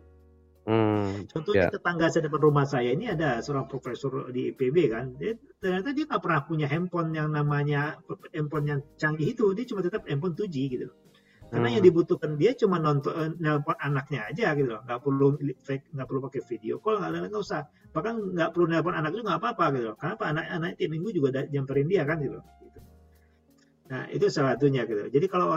[0.69, 1.73] Hmm, contohnya yeah.
[1.73, 5.17] tetangga saya depan rumah saya ini ada seorang profesor di IPB kan.
[5.17, 7.99] Dia, ternyata dia nggak pernah punya handphone yang namanya
[8.31, 9.51] handphone yang canggih itu.
[9.57, 10.87] Dia cuma tetap handphone 2G gitu.
[10.93, 10.97] loh
[11.49, 11.75] karena hmm.
[11.81, 14.85] yang dibutuhkan dia cuma nonton uh, nelpon anaknya aja gitu loh.
[14.85, 15.27] Nggak perlu
[15.97, 17.65] nggak perlu pakai video call nggak nggak usah.
[17.97, 19.97] Bahkan nggak perlu nelpon anak itu nggak apa-apa gitu loh.
[19.97, 22.81] Kenapa anak-anak tiap minggu juga ada nyamperin dia kan gitu loh gitu.
[23.89, 25.09] nah itu salah satunya gitu.
[25.09, 25.57] Jadi kalau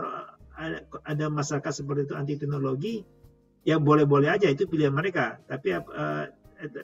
[0.56, 3.04] ada, ada masyarakat seperti itu anti teknologi
[3.67, 5.43] ya boleh-boleh aja itu pilihan mereka.
[5.43, 6.25] Tapi uh,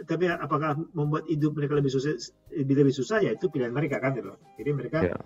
[0.03, 2.11] tapi apakah membuat hidup mereka lebih susah
[2.51, 3.23] lebih susah?
[3.23, 4.39] Ya itu pilihan mereka kan gitu loh.
[4.59, 5.23] Jadi mereka yeah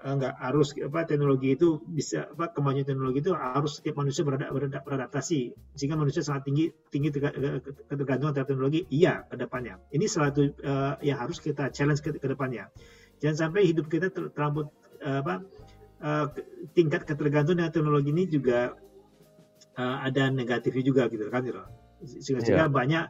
[0.00, 5.52] nggak harus apa teknologi itu bisa apa kemajuan teknologi itu harus setiap manusia beradaptasi.
[5.76, 8.88] Sehingga manusia sangat tinggi tinggi ketergantungan terhadap teknologi.
[8.88, 9.76] Iya ke depannya.
[9.92, 12.72] Ini salah satu uh, yang harus kita challenge ke, ke depannya.
[13.20, 14.72] Jangan sampai hidup kita ter, terlalu
[15.04, 15.44] uh, apa
[16.00, 16.26] uh,
[16.72, 18.72] tingkat ketergantungan dengan teknologi ini juga
[19.76, 21.60] uh, ada negatifnya juga gitu kan gitu.
[22.00, 22.72] Sehingga, sehingga yeah.
[22.72, 23.04] banyak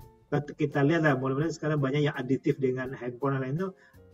[0.55, 3.69] kita lihat lah mulai-mulai sekarang banyak yang adiktif dengan handphone dan lain itu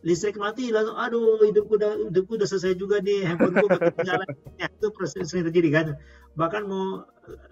[0.07, 4.29] listrik mati langsung aduh hidupku udah hidupku udah selesai juga nih handphoneku ketinggalan.
[4.63, 5.87] Ya, itu proses sering terjadi kan
[6.33, 7.05] bahkan mau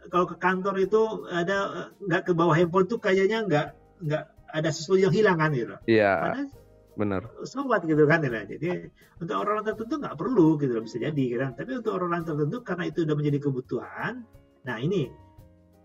[0.09, 3.67] kalau ke kantor itu ada nggak ke bawah handphone tuh kayaknya nggak
[4.07, 4.23] nggak
[4.55, 5.75] ada sesuatu yang hilang kan gitu.
[5.90, 6.47] Iya
[6.95, 7.27] benar.
[7.43, 8.47] sobat gitu kan ya.
[8.47, 8.87] Jadi
[9.19, 11.53] untuk orang-orang tertentu nggak perlu gitu bisa jadi gitu kan.
[11.59, 14.23] Tapi untuk orang-orang tertentu karena itu udah menjadi kebutuhan
[14.64, 15.12] nah ini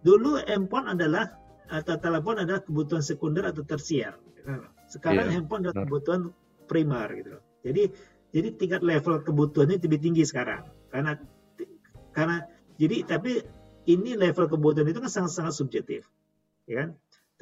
[0.07, 1.35] dulu handphone adalah
[1.67, 4.15] atau telepon adalah kebutuhan sekunder atau tersier
[4.89, 6.21] sekarang yeah, handphone adalah kebutuhan
[6.69, 7.43] primer gitu loh.
[7.65, 7.83] Jadi
[8.29, 11.17] jadi tingkat level kebutuhannya lebih tinggi sekarang karena
[12.13, 12.45] karena
[12.77, 13.41] jadi tapi
[13.89, 16.05] ini level kebutuhan itu kan sangat-sangat subjektif,
[16.69, 16.89] ya kan?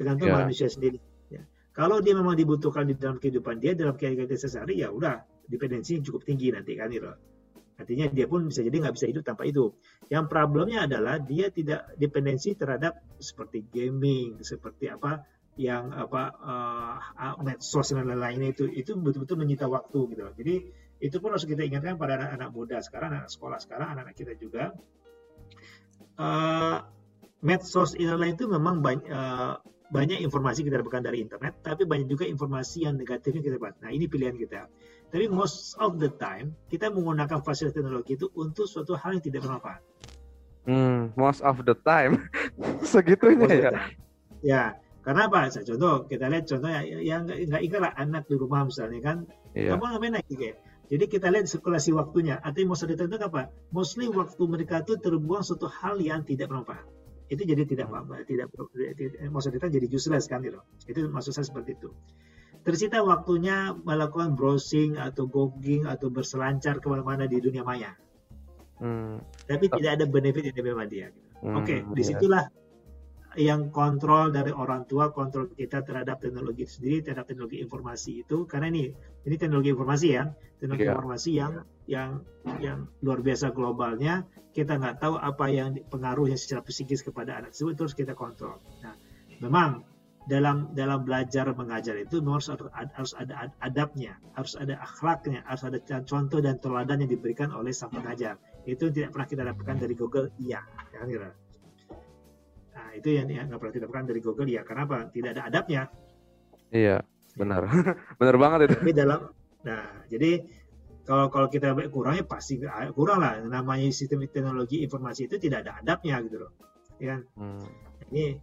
[0.00, 0.40] Tergantung yeah.
[0.40, 0.96] manusia sendiri.
[1.28, 1.44] Ya.
[1.76, 6.24] Kalau dia memang dibutuhkan di dalam kehidupan dia dalam kehidupan sehari ya udah dependensi cukup
[6.24, 7.12] tinggi nanti kan gitu.
[7.78, 9.70] Artinya dia pun bisa jadi nggak bisa hidup tanpa itu.
[10.10, 15.22] Yang problemnya adalah dia tidak dependensi terhadap seperti gaming, seperti apa
[15.58, 20.22] yang apa uh, medsos dan lain-lainnya itu itu betul-betul menyita waktu gitu.
[20.38, 20.54] Jadi
[21.02, 24.70] itu pun harus kita ingatkan pada anak-anak muda sekarang, anak sekolah sekarang, anak-anak kita juga.
[26.18, 26.82] Uh,
[27.42, 29.58] medsos dan lain itu memang banyak, uh,
[29.90, 33.78] banyak informasi kita dapatkan dari internet, tapi banyak juga informasi yang negatifnya kita dapat.
[33.82, 34.66] Nah ini pilihan kita.
[35.10, 39.42] Tapi most of the time kita menggunakan fasilitas teknologi itu untuk suatu hal yang tidak
[39.46, 39.82] bermanfaat.
[40.68, 42.30] Hmm, most of the time
[42.94, 43.70] segitunya ya.
[44.38, 44.62] Ya,
[45.02, 45.48] karena apa?
[45.48, 49.16] Saya contoh, kita lihat contohnya yang nggak ingat anak di rumah misalnya kan,
[49.54, 49.72] iya.
[49.74, 50.52] kamu ngapain naik gitu
[50.88, 52.40] Jadi kita lihat sirkulasi waktunya.
[52.40, 53.52] Artinya masa itu apa?
[53.76, 56.88] Mostly waktu mereka itu terbuang suatu hal yang tidak bermanfaat.
[57.28, 57.92] Itu jadi tidak
[58.24, 58.48] tidak,
[58.96, 60.64] tidak masa itu jadi useless kan gitu.
[60.88, 61.92] Itu maksud saya seperti itu.
[62.64, 67.92] Tersita waktunya melakukan browsing atau googling atau berselancar ke mana-mana di dunia maya.
[68.80, 69.20] Hmm.
[69.44, 71.12] Tapi tidak ada benefit yang di mana dia.
[71.12, 71.28] Gitu.
[71.38, 71.94] Hmm, Oke, okay, iya.
[71.94, 72.44] di situlah
[73.38, 78.50] yang kontrol dari orang tua, kontrol kita terhadap teknologi itu sendiri, terhadap teknologi informasi itu,
[78.50, 78.90] karena ini
[79.24, 80.26] ini teknologi informasi ya,
[80.58, 80.92] teknologi yeah.
[80.92, 81.52] informasi yang
[81.86, 82.10] yang
[82.58, 87.78] yang luar biasa globalnya, kita nggak tahu apa yang pengaruhnya secara psikis kepada anak tersebut,
[87.78, 88.58] terus kita kontrol.
[88.82, 88.98] Nah,
[89.38, 89.86] memang
[90.26, 95.78] dalam dalam belajar mengajar itu harus ada, harus ada adabnya, harus ada akhlaknya, harus ada
[96.04, 98.36] contoh dan teladan yang diberikan oleh sang pengajar.
[98.68, 100.60] Itu tidak pernah kita dapatkan dari Google, iya,
[100.92, 101.47] kan kira.
[102.98, 104.62] Itu yang nggak pernah didapatkan dari Google ya.
[104.66, 105.06] Kenapa?
[105.08, 105.86] Tidak ada adabnya.
[106.74, 107.00] Iya,
[107.38, 107.64] benar.
[108.20, 108.76] benar banget itu.
[108.82, 109.20] Tapi dalam
[109.62, 110.42] nah, jadi
[111.08, 112.60] kalau kalau kita kurangnya pasti
[112.92, 113.40] kurang lah.
[113.40, 116.52] Namanya sistem teknologi informasi itu tidak ada adabnya gitu loh.
[117.00, 117.16] Ya?
[117.40, 117.64] Hmm.
[118.12, 118.36] Ini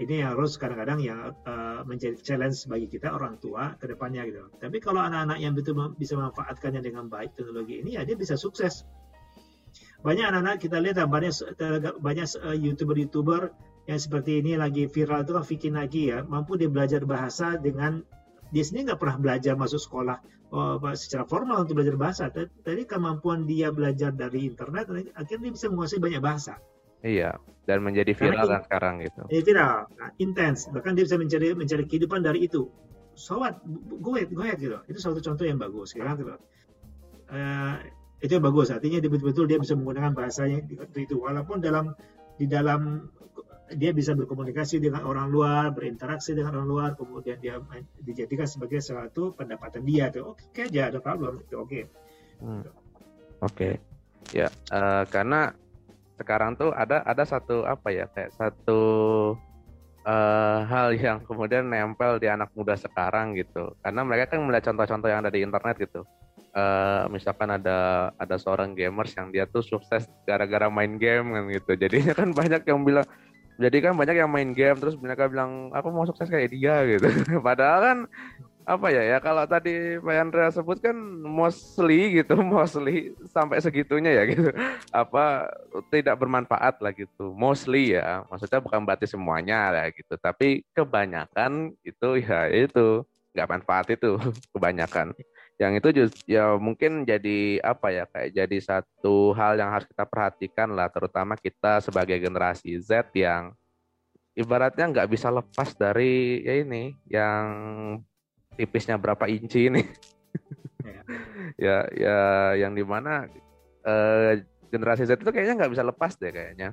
[0.00, 4.48] ini harus kadang-kadang yang uh, menjadi challenge bagi kita orang tua ke depannya gitu.
[4.56, 8.82] Tapi kalau anak-anak yang betul bisa memanfaatkannya dengan baik teknologi ini ya dia bisa sukses.
[10.02, 11.30] Banyak anak-anak kita lihat banyak
[12.00, 13.54] banyak uh, youtuber-youtuber
[13.90, 18.06] yang seperti ini lagi viral itu kan Vicky Nagi ya mampu dia belajar bahasa dengan
[18.54, 20.22] dia sendiri nggak pernah belajar masuk sekolah
[20.54, 22.30] oh, secara formal untuk belajar bahasa.
[22.30, 24.86] Tadi kemampuan dia belajar dari internet
[25.18, 26.62] akhirnya dia bisa menguasai banyak bahasa.
[27.00, 29.22] Iya, dan menjadi viral kan sekarang gitu.
[29.32, 30.68] Iya viral, nah, intens.
[30.68, 32.68] Bahkan dia bisa mencari mencari kehidupan dari itu.
[33.16, 33.58] So what?
[34.04, 34.78] Go ahead, go ahead gitu.
[34.84, 36.36] Itu suatu contoh yang bagus, ya kan gitu.
[37.32, 37.74] Uh,
[38.20, 38.68] itu yang bagus.
[38.68, 40.60] Artinya betul-betul dia bisa menggunakan bahasanya
[40.92, 41.16] itu.
[41.16, 41.96] Walaupun dalam
[42.36, 43.08] di dalam
[43.74, 47.58] dia bisa berkomunikasi dengan orang luar, berinteraksi dengan orang luar, kemudian dia
[48.02, 50.10] dijadikan sebagai suatu pendapatan dia.
[50.10, 51.42] Tuh, oke okay, aja, ada problem.
[51.42, 51.54] Oke.
[51.54, 51.82] Okay.
[52.42, 52.62] Hmm.
[52.62, 52.70] Oke.
[53.42, 53.74] Okay.
[54.30, 55.54] Ya, uh, karena
[56.20, 58.82] sekarang tuh ada ada satu apa ya kayak satu
[60.04, 65.08] uh, hal yang kemudian nempel di anak muda sekarang gitu karena mereka kan melihat contoh-contoh
[65.08, 66.04] yang ada di internet gitu
[66.52, 71.72] uh, misalkan ada ada seorang gamers yang dia tuh sukses gara-gara main game kan gitu
[71.80, 73.06] jadinya kan banyak yang bilang
[73.60, 77.04] jadi kan banyak yang main game terus mereka bilang aku mau sukses kayak dia gitu.
[77.46, 77.98] Padahal kan
[78.64, 84.22] apa ya ya kalau tadi Pak Andrea sebut kan mostly gitu mostly sampai segitunya ya
[84.24, 84.48] gitu.
[84.88, 85.52] Apa
[85.92, 87.36] tidak bermanfaat lah gitu.
[87.36, 90.16] Mostly ya maksudnya bukan berarti semuanya lah gitu.
[90.16, 93.04] Tapi kebanyakan itu ya itu
[93.36, 94.16] nggak manfaat itu
[94.56, 95.12] kebanyakan
[95.60, 100.08] yang itu just, ya mungkin jadi apa ya kayak jadi satu hal yang harus kita
[100.08, 103.52] perhatikan lah terutama kita sebagai generasi Z yang
[104.32, 107.44] ibaratnya nggak bisa lepas dari ya ini yang
[108.56, 109.84] tipisnya berapa inci ini.
[110.80, 111.00] ya,
[111.68, 112.18] ya, ya
[112.56, 113.28] yang di mana
[113.84, 114.40] uh,
[114.72, 116.72] generasi Z itu kayaknya nggak bisa lepas deh kayaknya.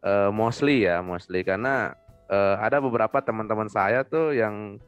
[0.00, 1.92] Uh, mostly ya, mostly karena
[2.32, 4.80] uh, ada beberapa teman-teman saya tuh yang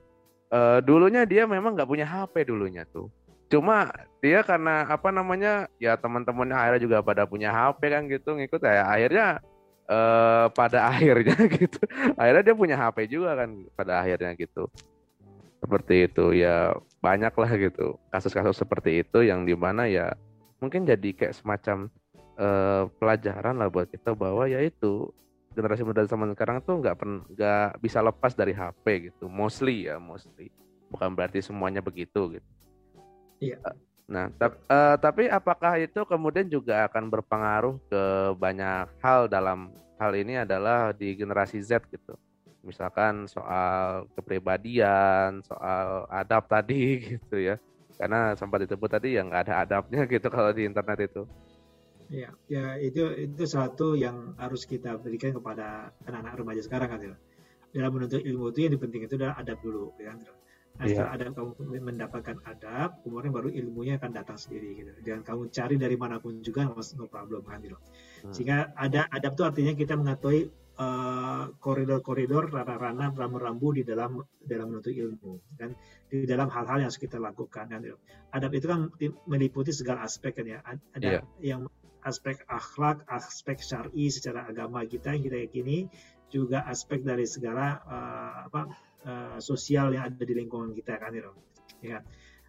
[0.48, 3.12] uh, dulunya dia memang nggak punya HP dulunya tuh.
[3.52, 3.92] Cuma
[4.24, 8.88] dia karena apa namanya ya teman-temannya akhirnya juga pada punya HP kan gitu ngikut ya
[8.88, 9.26] akhirnya
[9.84, 11.80] uh, pada akhirnya gitu
[12.16, 14.68] akhirnya dia punya HP juga kan pada akhirnya gitu.
[15.60, 20.12] Seperti itu ya banyak lah gitu kasus-kasus seperti itu yang di mana ya
[20.60, 21.88] mungkin jadi kayak semacam
[22.40, 25.12] uh, pelajaran lah buat kita bahwa ya itu
[25.56, 26.96] generasi muda zaman sekarang tuh nggak
[27.32, 30.48] nggak bisa lepas dari HP gitu mostly ya mostly.
[30.88, 32.48] Bukan berarti semuanya begitu gitu
[33.44, 33.58] iya
[34.04, 38.02] nah tap, uh, tapi apakah itu kemudian juga akan berpengaruh ke
[38.36, 42.12] banyak hal dalam hal ini adalah di generasi Z gitu
[42.64, 47.60] misalkan soal kepribadian, soal adab tadi gitu ya.
[47.94, 51.22] Karena sempat disebut tadi yang nggak ada adabnya gitu kalau di internet itu.
[52.12, 57.16] Ya, ya itu itu satu yang harus kita berikan kepada anak-anak remaja sekarang kan ya.
[57.74, 60.12] Dalam menuntut ilmu itu yang penting itu adalah adab dulu ya.
[60.12, 60.36] Nah,
[60.74, 61.14] setelah yeah.
[61.14, 64.90] adab kamu mendapatkan adab, kemudian baru ilmunya akan datang sendiri gitu.
[65.06, 67.78] Jangan kamu cari dari mana pun juga no problem kan gitu.
[67.78, 68.34] Hmm.
[68.34, 74.74] Sehingga ada adab itu artinya kita mengetahui Eh, koridor-koridor uh, ranah-ranah rambu-rambu di dalam dalam
[74.74, 75.70] menuntut ilmu dan
[76.10, 77.78] di dalam hal-hal yang harus kita lakukan kan
[78.34, 78.90] adab itu kan
[79.30, 81.22] meliputi segala aspek kan ya ada yeah.
[81.38, 81.70] yang
[82.02, 85.86] aspek akhlak aspek syar'i secara agama kita yang kita yakini
[86.34, 88.62] juga aspek dari segala uh, apa
[89.06, 91.30] uh, sosial yang ada di lingkungan kita kan ya
[91.94, 92.02] kan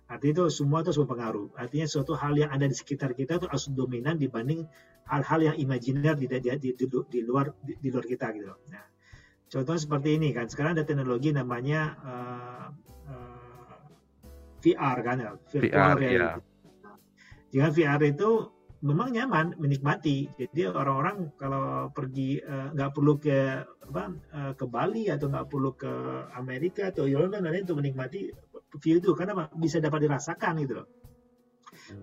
[0.06, 3.46] artinya itu semua itu semua pengaruh artinya suatu hal yang ada di sekitar kita itu
[3.46, 4.66] harus dominan dibanding
[5.06, 8.50] hal-hal yang imajiner di, di, di, di, di luar di, di luar kita gitu.
[8.74, 8.86] Nah,
[9.50, 10.50] contoh seperti ini kan.
[10.50, 12.68] Sekarang ada teknologi namanya uh,
[13.10, 13.78] uh,
[14.66, 16.18] eh, VR kan ya, virtual VR, reality.
[16.18, 16.34] Ya.
[17.54, 18.30] Dengan VR itu
[18.84, 20.28] memang nyaman, menikmati.
[20.36, 24.04] Jadi orang-orang kalau pergi eh, nggak uh, perlu ke apa
[24.36, 25.92] uh, ke Bali atau nggak perlu ke
[26.36, 28.34] Amerika atau Yolanda lain untuk menikmati
[28.82, 30.88] view itu karena bisa dapat dirasakan gitu loh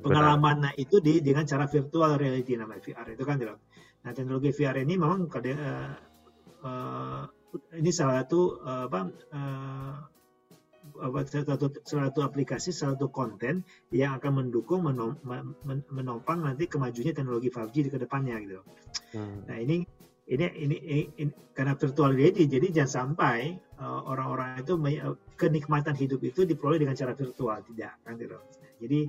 [0.04, 3.56] pengalaman nah itu di dengan cara virtual reality namanya VR itu kan gitu.
[4.02, 5.90] Nah teknologi VR ini memang uh,
[6.62, 7.22] uh,
[7.76, 9.00] ini salah satu uh, apa
[9.32, 9.94] uh,
[11.26, 15.18] satu, satu aplikasi, satu konten yang akan mendukung menom,
[15.90, 18.60] menopang nanti kemajunya teknologi 5G di ke depannya gitu.
[19.16, 19.44] Hmm.
[19.48, 19.84] Nah ini
[20.30, 24.72] ini, ini ini ini karena virtual reality jadi jangan sampai orang-orang uh, itu
[25.34, 28.38] kenikmatan hidup itu diperoleh dengan cara virtual tidak kan gitu.
[28.78, 29.00] Jadi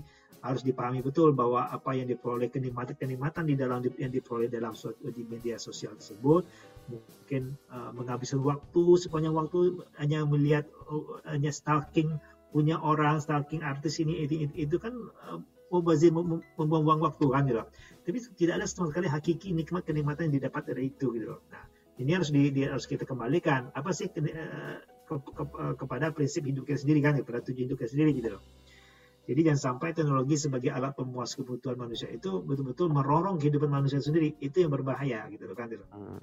[0.43, 5.23] harus dipahami betul bahwa apa yang diperoleh kenikmatan-kenikmatan di dalam yang diperoleh dalam suatu di
[5.23, 6.43] media sosial tersebut
[6.91, 12.19] mungkin uh, menghabiskan waktu sepanjang waktu hanya melihat uh, hanya stalking
[12.53, 14.93] punya orang stalking artis ini itu, itu, itu kan
[15.27, 15.41] uh,
[15.73, 17.65] membuang-buang waktu kan gitu.
[18.05, 21.41] Tapi tidak ada sama sekali hakiki nikmat kenikmatan yang didapat dari itu gitu.
[21.49, 21.65] Nah,
[21.97, 23.69] Ini harus di, di harus kita kembalikan.
[23.73, 25.43] Apa sih ke, eh, ke, ke,
[25.77, 28.43] kepada prinsip hidup kita sendiri kan, kepada tujuan hidup kita sendiri gitu loh.
[29.23, 34.35] Jadi jangan sampai teknologi sebagai alat pemuas kebutuhan manusia itu betul-betul merorong kehidupan manusia sendiri.
[34.41, 35.69] Itu yang berbahaya gitu loh kan.
[35.69, 35.85] Gitu.
[35.93, 36.21] Hmm.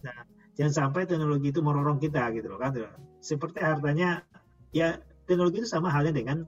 [0.00, 0.16] Nah,
[0.56, 2.76] jangan sampai teknologi itu merorong kita gitu loh kan.
[3.20, 4.24] Seperti hartanya
[4.72, 6.46] ya teknologi itu sama halnya dengan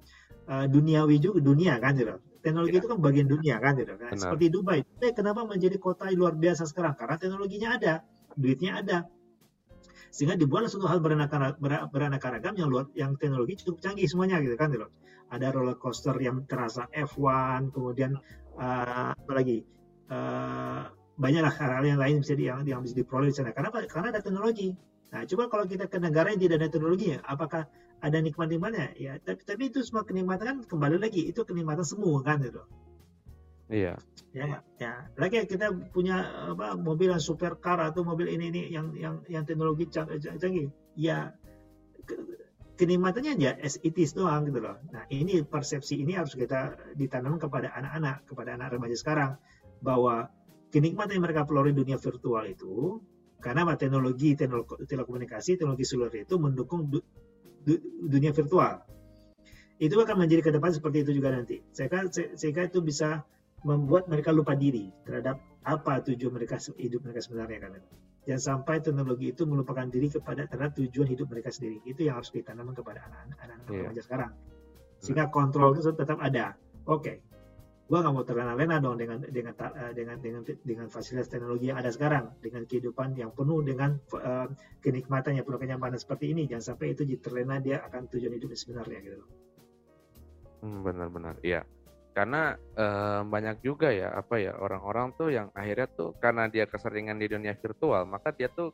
[0.51, 2.19] uh, duniawi juga dunia kan gitu.
[2.43, 2.81] Teknologi ya.
[2.83, 4.19] itu kan bagian dunia kan gitu kan.
[4.19, 4.83] Seperti Dubai.
[4.99, 6.99] Eh, kenapa menjadi kota yang luar biasa sekarang?
[6.99, 7.95] Karena teknologinya ada,
[8.35, 8.99] duitnya ada.
[10.13, 11.57] Sehingga dibuatlah suatu hal beraneka,
[11.89, 14.91] beraneka ragam yang luar yang teknologi cukup canggih semuanya gitu kan gitu.
[15.33, 18.21] Ada roller coaster yang terasa F1, kemudian
[18.61, 19.65] uh, apa lagi?
[20.13, 23.55] Uh, banyaklah hal-hal yang lain bisa di, yang, yang bisa diperoleh di sana.
[23.55, 24.75] Karena karena ada teknologi.
[25.15, 27.71] Nah, coba kalau kita ke negara yang tidak ada teknologinya, apakah
[28.03, 32.43] ada nikmat-nikmatnya ya tapi, tapi itu semua kenikmatan kan kembali lagi itu kenikmatan semua kan
[32.43, 32.63] itu
[33.71, 33.95] iya.
[34.33, 35.13] Ya ya.
[35.21, 36.25] Lagi kita punya
[36.57, 40.73] apa mobil yang supercar atau mobil ini ini yang yang yang teknologi canggih.
[40.97, 41.37] Ya
[42.81, 44.81] kenikmatannya ya as it is doang gitu loh.
[44.89, 49.37] Nah ini persepsi ini harus kita ditanam kepada anak-anak kepada anak remaja sekarang
[49.85, 50.33] bahwa
[50.73, 52.99] kenikmatan yang mereka peroleh dunia virtual itu
[53.45, 56.89] karena teknologi, teknologi telekomunikasi, teknologi seluler itu mendukung
[58.09, 58.81] dunia virtual.
[59.83, 61.59] Itu akan menjadi ke depan seperti itu juga nanti.
[61.75, 62.07] Sehingga,
[62.39, 63.27] sehingga itu bisa
[63.67, 67.71] membuat mereka lupa diri terhadap apa tujuan mereka hidup mereka sebenarnya kan.
[68.23, 71.83] Jangan sampai teknologi itu melupakan diri kepada terhadap tujuan hidup mereka sendiri.
[71.83, 73.91] Itu yang harus ditanamkan kepada anak-anak yeah.
[73.91, 74.33] remaja sekarang.
[75.03, 76.55] Sehingga kontrol itu tetap ada.
[76.87, 77.32] Oke, okay
[77.93, 81.93] gue nggak mau terlena-lena dong dengan dengan uh, dengan dengan dengan fasilitas teknologi yang ada
[81.93, 84.49] sekarang dengan kehidupan yang penuh dengan uh,
[84.81, 86.49] kenikmatan yang penuh kenyamanan seperti ini.
[86.49, 89.21] Jangan sampai itu terlena dia akan tujuan hidupnya sebenarnya gitu.
[90.65, 91.69] Hmm, benar-benar iya.
[92.17, 97.21] Karena uh, banyak juga ya apa ya orang-orang tuh yang akhirnya tuh karena dia keseringan
[97.21, 98.73] di dunia virtual maka dia tuh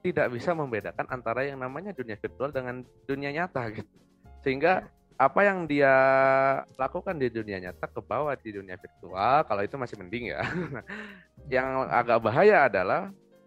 [0.00, 3.92] tidak bisa membedakan antara yang namanya dunia virtual dengan dunia nyata gitu.
[4.40, 5.94] Sehingga apa yang dia
[6.76, 10.44] lakukan di dunia nyata ke bawah di dunia virtual kalau itu masih mending ya.
[11.54, 13.02] Yang agak bahaya adalah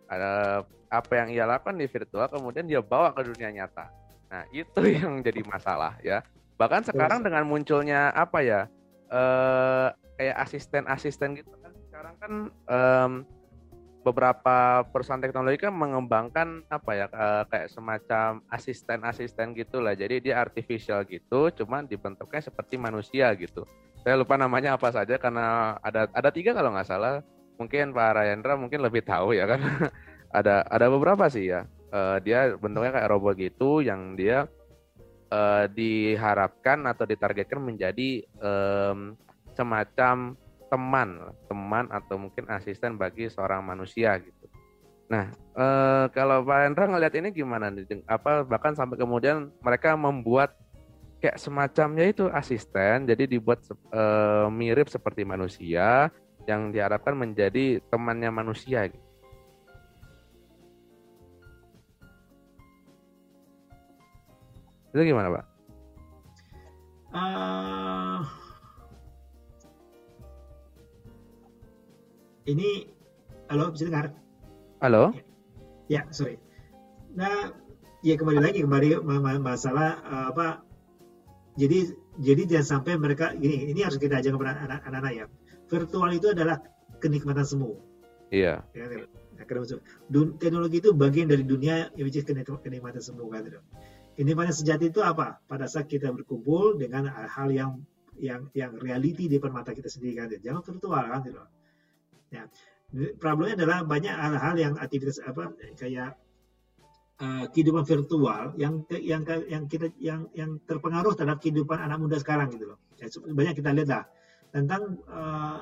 [0.10, 3.93] ada apa yang ia lakukan di virtual kemudian dia bawa ke dunia nyata.
[4.34, 6.25] Nah itu yang jadi masalah ya.
[6.58, 8.65] Bahkan sekarang dengan munculnya apa ya
[9.13, 13.10] eh, kayak asisten-asisten gitu kan sekarang kan eh,
[14.09, 17.05] beberapa perusahaan teknologi kan mengembangkan apa ya
[17.47, 19.93] kayak semacam asisten-asisten gitulah.
[19.93, 23.63] Jadi dia artificial gitu, cuman dibentuknya seperti manusia gitu.
[24.01, 27.21] Saya lupa namanya apa saja karena ada ada tiga kalau nggak salah.
[27.61, 29.61] Mungkin Pak Rayendra mungkin lebih tahu ya kan.
[30.39, 31.69] ada ada beberapa sih ya.
[31.89, 34.45] Uh, dia bentuknya kayak robot gitu yang dia
[35.33, 38.25] uh, diharapkan atau ditargetkan menjadi
[39.57, 40.37] semacam
[40.69, 44.45] teman, teman atau mungkin asisten bagi seorang manusia gitu.
[45.10, 45.65] Nah, e,
[46.13, 48.05] kalau Pak Hendra ngelihat ini gimana nih?
[48.05, 50.53] Apa bahkan sampai kemudian mereka membuat
[51.19, 54.03] kayak semacamnya itu asisten, jadi dibuat e,
[54.53, 56.13] mirip seperti manusia
[56.45, 59.10] yang diharapkan menjadi temannya manusia gitu.
[64.89, 65.45] Itu gimana, Pak?
[67.10, 67.88] Uh,
[72.49, 72.89] ini
[73.53, 74.09] halo bisa dengar?
[74.81, 75.13] Halo?
[75.13, 75.23] Ya,
[75.89, 76.41] ya sorry.
[77.13, 77.53] Nah,
[78.01, 79.05] ya kembali lagi kembali
[79.41, 80.65] masalah uh, apa?
[81.59, 85.25] Jadi jadi jangan sampai mereka ini ini harus kita ajarkan kepada anak-anak ya.
[85.69, 86.57] Virtual itu adalah
[86.97, 87.77] kenikmatan semu.
[88.33, 88.65] Iya.
[88.73, 88.85] Ya,
[90.38, 93.62] teknologi itu bagian dari dunia yang which kenikmatan semu kan gitu.
[94.17, 95.39] Kenikmatan sejati itu apa?
[95.47, 97.79] Pada saat kita berkumpul dengan hal yang
[98.19, 100.27] yang yang reality di depan mata kita sendiri kan.
[100.43, 101.39] Jangan virtual kan gitu.
[102.29, 102.43] Ya.
[103.21, 106.17] Problemnya adalah banyak hal-hal yang aktivitas apa kayak
[107.21, 112.49] uh, kehidupan virtual yang yang yang kita yang yang terpengaruh terhadap kehidupan anak muda sekarang
[112.49, 112.79] gitu loh.
[112.97, 114.03] Ya, banyak kita lihat lah
[114.49, 115.61] tentang uh,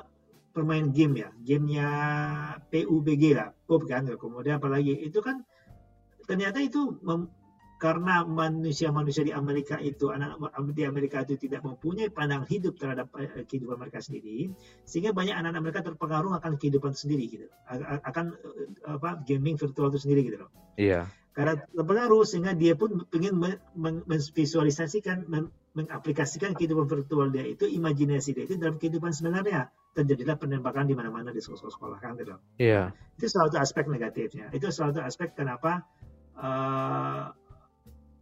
[0.56, 1.88] permain game ya, gamenya
[2.72, 5.44] PUBG lah, PUB kan, kemudian apalagi itu kan
[6.24, 6.96] ternyata itu
[7.78, 10.34] karena manusia-manusia di Amerika itu anak
[10.74, 14.50] di Amerika itu tidak mempunyai pandangan hidup terhadap eh, kehidupan mereka sendiri
[14.82, 17.46] sehingga banyak anak-anak mereka terpengaruh akan kehidupan sendiri gitu.
[18.02, 20.50] Akan eh, apa gaming virtual itu sendiri gitu loh.
[20.74, 21.06] Iya.
[21.30, 23.38] Karena terpengaruh sehingga dia pun ingin
[23.78, 25.30] memvisualisasikan
[25.78, 29.70] mengaplikasikan kehidupan virtual dia itu imajinasi dia itu dalam kehidupan sebenarnya.
[29.94, 32.90] Terjadilah penembakan di mana-mana di sekolah-sekolah kan gitu iya.
[33.14, 34.50] Itu salah satu aspek negatifnya.
[34.50, 35.86] Itu salah satu aspek kenapa
[36.38, 37.34] uh,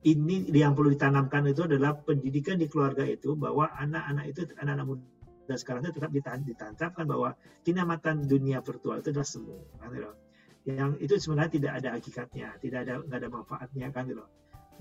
[0.06, 5.54] ini yang perlu ditanamkan itu adalah pendidikan di keluarga itu bahwa anak-anak itu anak-anak muda
[5.58, 6.10] sekarang itu tetap
[6.46, 7.34] ditancapkan bahwa
[7.66, 9.58] kinamatan dunia virtual itu adalah semu.
[10.66, 14.26] yang itu sebenarnya tidak ada hakikatnya, tidak ada nggak ada manfaatnya kan gitu.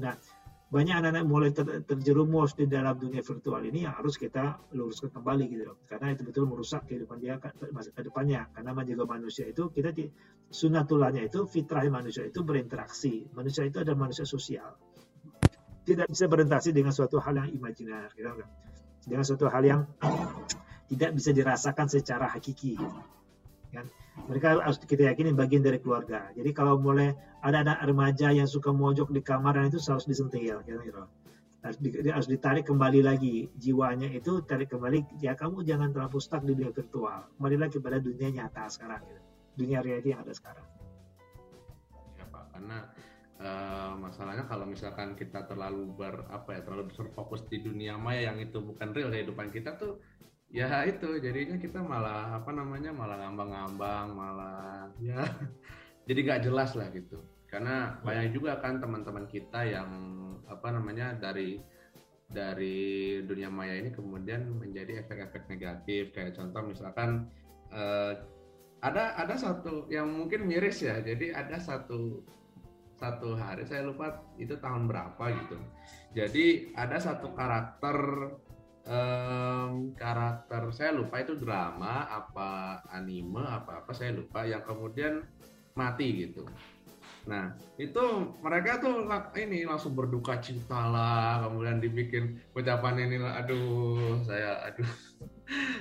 [0.01, 0.17] Nah,
[0.65, 5.45] banyak anak-anak mulai ter, terjerumus di dalam dunia virtual ini yang harus kita luruskan kembali
[5.45, 5.77] gitu loh.
[5.85, 7.37] Karena itu betul merusak kehidupan dia
[7.69, 8.49] masa ke depannya.
[8.49, 10.09] Karena menjaga manusia itu kita di
[11.21, 13.29] itu fitrah manusia itu berinteraksi.
[13.37, 14.73] Manusia itu adalah manusia sosial.
[15.85, 18.49] Tidak bisa berinteraksi dengan suatu hal yang imajiner gitu kan.
[19.05, 19.81] Dengan suatu hal yang
[20.91, 22.73] tidak bisa dirasakan secara hakiki.
[22.77, 23.15] Gitu
[23.75, 23.85] kan
[24.31, 27.11] mereka harus kita yakini bagian dari keluarga jadi kalau mulai
[27.43, 31.03] ada anak remaja yang suka mojok di kamar dan itu harus disentil gitu, gitu.
[31.61, 36.55] Harus, harus ditarik kembali lagi jiwanya itu tarik kembali ya kamu jangan terlalu stuck di
[36.55, 39.21] dunia virtual kembalilah kepada dunia nyata sekarang gitu.
[39.59, 40.65] dunia reality yang ada sekarang
[42.15, 42.77] ya pak karena
[43.39, 48.39] uh, masalahnya kalau misalkan kita terlalu ber apa ya terlalu berfokus di dunia maya yang
[48.39, 49.99] itu bukan real kehidupan kita tuh
[50.53, 55.25] ya itu jadinya kita malah apa namanya malah ngambang-ngambang malah ya
[56.07, 57.19] jadi nggak jelas lah gitu.
[57.49, 59.89] Karena banyak juga kan teman-teman kita yang
[60.45, 61.61] apa namanya dari
[62.25, 66.13] dari dunia maya ini kemudian menjadi efek-efek negatif.
[66.13, 67.29] Kayak contoh misalkan
[67.73, 68.13] eh,
[68.85, 72.21] ada ada satu yang mungkin miris ya jadi ada satu
[72.95, 75.57] satu hari saya lupa itu tahun berapa gitu.
[76.15, 77.97] Jadi ada satu karakter
[78.87, 85.27] um, karakter saya lupa itu drama apa anime apa apa saya lupa yang kemudian
[85.75, 86.47] mati gitu.
[87.25, 89.03] Nah itu mereka tuh
[89.35, 94.87] ini langsung berduka cita lah, kemudian dibikin ucapan ini, aduh saya aduh.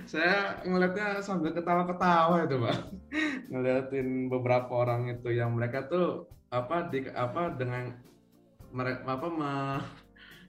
[0.05, 2.79] Saya ngelihatnya sambil ketawa-ketawa itu pak,
[3.49, 7.91] ngeliatin beberapa orang itu yang mereka tuh apa di apa dengan
[8.71, 9.29] mereka apa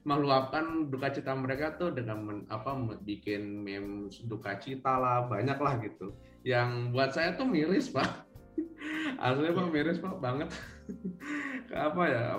[0.06, 5.82] meluapkan duka cita mereka tuh dengan men, apa bikin meme duka cita lah banyak lah
[5.82, 6.14] gitu.
[6.46, 8.06] Yang buat saya tuh miris pak.
[9.26, 10.54] Asli pak miris pak banget.
[11.74, 12.38] Apa ya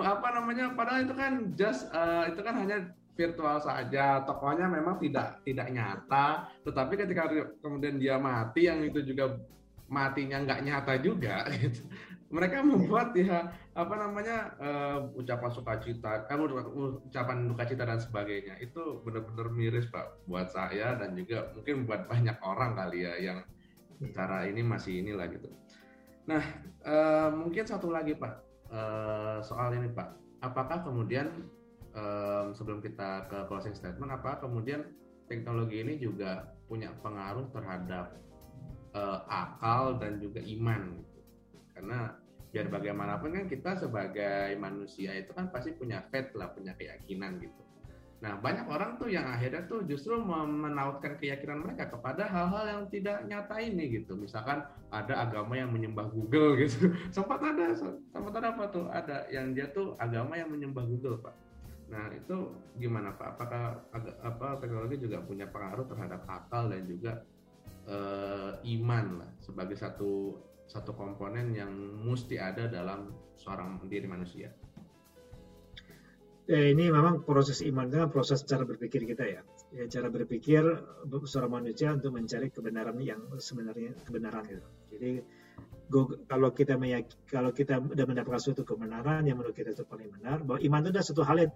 [0.00, 4.24] apa namanya padahal itu kan just uh, itu kan hanya virtual saja.
[4.24, 6.48] Tokohnya memang tidak tidak nyata.
[6.64, 7.28] Tetapi ketika
[7.60, 9.36] kemudian dia mati yang itu juga
[9.86, 11.86] matinya nggak nyata juga gitu
[12.26, 16.58] mereka membuat ya apa namanya uh, ucapan sukacita, kamu
[17.06, 18.58] ucapan duka cita dan sebagainya.
[18.58, 23.38] Itu benar-benar miris pak buat saya dan juga mungkin buat banyak orang kali ya yang
[24.10, 25.48] cara ini masih inilah gitu.
[26.26, 26.42] Nah
[26.82, 28.42] uh, mungkin satu lagi pak
[28.74, 31.30] uh, soal ini pak, apakah kemudian
[31.94, 34.82] um, sebelum kita ke closing statement, apa kemudian
[35.30, 38.18] teknologi ini juga punya pengaruh terhadap
[38.98, 41.06] uh, akal dan juga iman
[41.76, 42.16] karena
[42.56, 47.62] biar bagaimanapun kan kita sebagai manusia itu kan pasti punya faith lah punya keyakinan gitu.
[48.24, 53.28] Nah banyak orang tuh yang akhirnya tuh justru menautkan keyakinan mereka kepada hal-hal yang tidak
[53.28, 54.16] nyata ini gitu.
[54.16, 56.96] Misalkan ada agama yang menyembah Google gitu.
[57.16, 58.88] Sempat ada sempat ada apa tuh?
[58.88, 61.36] Ada yang dia tuh agama yang menyembah Google pak.
[61.92, 63.36] Nah itu gimana pak?
[63.36, 63.84] Apakah
[64.24, 67.20] apa teknologi juga punya pengaruh terhadap akal dan juga
[67.84, 71.70] uh, iman lah sebagai satu satu komponen yang
[72.02, 74.50] mesti ada dalam seorang diri manusia.
[76.46, 79.42] Ya, ini memang proses iman itu proses cara berpikir kita ya.
[79.74, 80.62] ya cara berpikir
[81.26, 84.62] seorang manusia untuk mencari kebenaran yang sebenarnya kebenaran gitu.
[84.94, 85.12] Jadi
[86.30, 90.42] kalau kita meyak, kalau kita sudah mendapatkan suatu kebenaran yang menurut kita itu paling benar,
[90.46, 91.52] bahwa iman itu adalah satu hal yang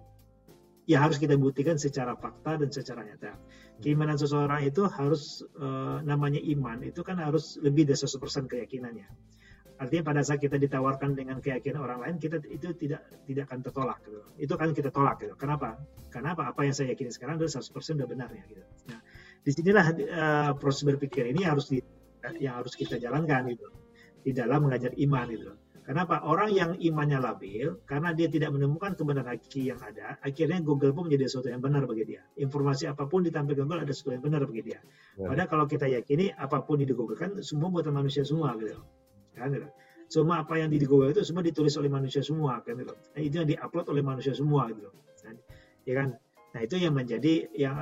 [0.91, 3.39] ya harus kita buktikan secara fakta dan secara nyata.
[3.79, 9.07] Keimanan seseorang itu harus uh, namanya iman itu kan harus lebih dari 100% keyakinannya.
[9.81, 13.97] Artinya pada saat kita ditawarkan dengan keyakinan orang lain, kita itu tidak tidak akan tertolak.
[14.05, 14.19] Gitu.
[14.37, 15.17] Itu kan kita tolak.
[15.25, 15.33] Gitu.
[15.33, 15.81] Kenapa?
[16.13, 16.53] Kenapa?
[16.53, 18.45] Apa yang saya yakini sekarang adalah 100% sudah benar ya.
[18.45, 18.61] Gitu.
[18.93, 18.99] Nah,
[19.41, 21.81] di sinilah uh, proses berpikir ini harus di,
[22.37, 23.73] yang harus kita jalankan gitu
[24.21, 25.49] di dalam mengajar iman gitu.
[25.81, 26.21] Kenapa?
[26.21, 31.09] Orang yang imannya labil, karena dia tidak menemukan kebenaran hakiki yang ada, akhirnya Google pun
[31.09, 32.21] menjadi sesuatu yang benar bagi dia.
[32.37, 34.79] Informasi apa pun ditampilkan Google ada sesuatu yang benar bagi dia.
[35.17, 35.25] Ya.
[35.25, 38.77] Padahal kalau kita yakini apa pun di Google kan semua buatan manusia semua gitu.
[39.33, 39.67] Kan, gitu.
[40.11, 42.93] Semua apa yang di Google itu semua ditulis oleh manusia semua kan gitu.
[42.93, 44.91] Nah, itu yang diupload oleh manusia semua gitu.
[45.25, 45.33] Nah,
[45.87, 46.07] ya kan?
[46.51, 47.75] Nah, itu yang menjadi yang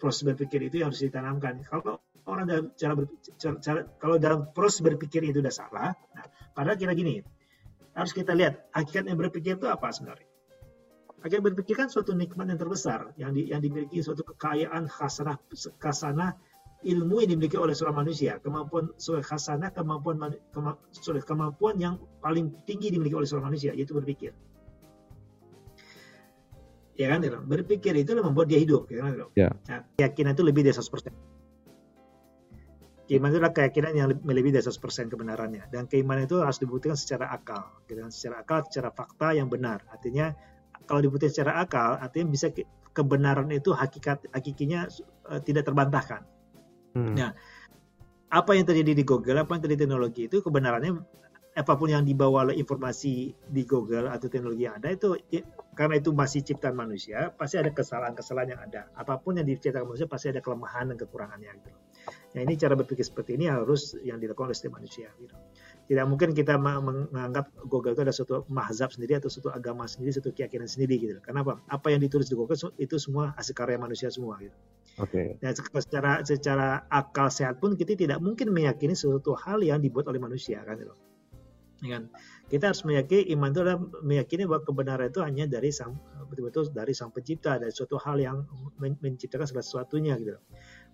[0.00, 1.60] proses berpikir itu yang harus ditanamkan.
[1.68, 2.92] Kalau orang dalam cara,
[3.36, 6.24] cara, cara kalau dalam proses berpikir itu sudah salah, nah,
[6.56, 7.20] padahal kira gini,
[7.92, 10.28] harus kita lihat hakikat yang berpikir itu apa sebenarnya.
[11.18, 15.34] Hakikat berpikir kan suatu nikmat yang terbesar yang di, yang dimiliki suatu kekayaan khasanah
[15.82, 16.38] khasanah
[16.86, 22.54] ilmu yang dimiliki oleh seorang manusia, kemampuan seorang khasanah kemampuan kema, sorry, kemampuan yang paling
[22.70, 24.30] tinggi dimiliki oleh seorang manusia yaitu berpikir.
[26.98, 29.48] Ya kan, berpikir itu membuat dia hidup, ya kan, ya.
[29.70, 31.14] Nah, keyakinan itu lebih dari 100%.
[33.08, 35.64] Keimanan itu adalah keyakinan yang melebihi dari 100% kebenarannya.
[35.72, 37.64] Dan keimanan itu harus dibuktikan secara akal.
[37.88, 38.12] Gitu kan?
[38.12, 39.80] Secara akal, secara fakta yang benar.
[39.88, 40.36] Artinya
[40.84, 42.52] kalau dibuktikan secara akal, artinya bisa
[42.92, 44.92] kebenaran itu hakikat hakikinya
[45.30, 46.20] uh, tidak terbantahkan.
[46.92, 47.16] Hmm.
[47.16, 47.32] Nah,
[48.28, 51.00] apa yang terjadi di Google, apa yang terjadi di teknologi itu kebenarannya
[51.58, 55.18] apa pun yang dibawa oleh informasi di Google atau teknologi yang ada itu
[55.74, 58.86] karena itu masih ciptaan manusia, pasti ada kesalahan-kesalahan yang ada.
[58.94, 61.70] Apa pun yang diciptakan manusia pasti ada kelemahan dan kekurangannya gitu.
[62.08, 65.10] Nah ini cara berpikir seperti ini harus yang dilakukan oleh setiap manusia.
[65.18, 65.34] Gitu.
[65.90, 70.30] Tidak mungkin kita menganggap Google itu ada suatu mahzab sendiri atau suatu agama sendiri, suatu
[70.34, 71.18] keyakinan sendiri gitu.
[71.22, 71.58] Kenapa?
[71.66, 74.54] Apa yang ditulis di Google itu semua hasil karya manusia semua gitu.
[74.98, 75.38] Oke.
[75.38, 75.42] Okay.
[75.42, 80.18] Dan secara secara akal sehat pun kita tidak mungkin meyakini suatu hal yang dibuat oleh
[80.18, 80.92] manusia kan gitu.
[81.78, 82.10] Ya kan?
[82.50, 85.94] Kita harus meyakini iman itu adalah meyakini bahwa kebenaran itu hanya dari sang
[86.28, 88.44] betul-betul dari sang pencipta dari suatu hal yang
[88.78, 90.36] menciptakan segala sesuatunya gitu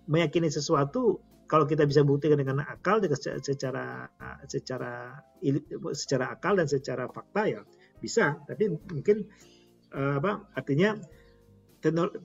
[0.07, 4.09] meyakini sesuatu kalau kita bisa buktikan dengan akal secara
[4.47, 5.19] secara
[5.93, 7.61] secara akal dan secara fakta ya
[8.01, 9.29] bisa tapi mungkin
[9.93, 10.97] eh, apa artinya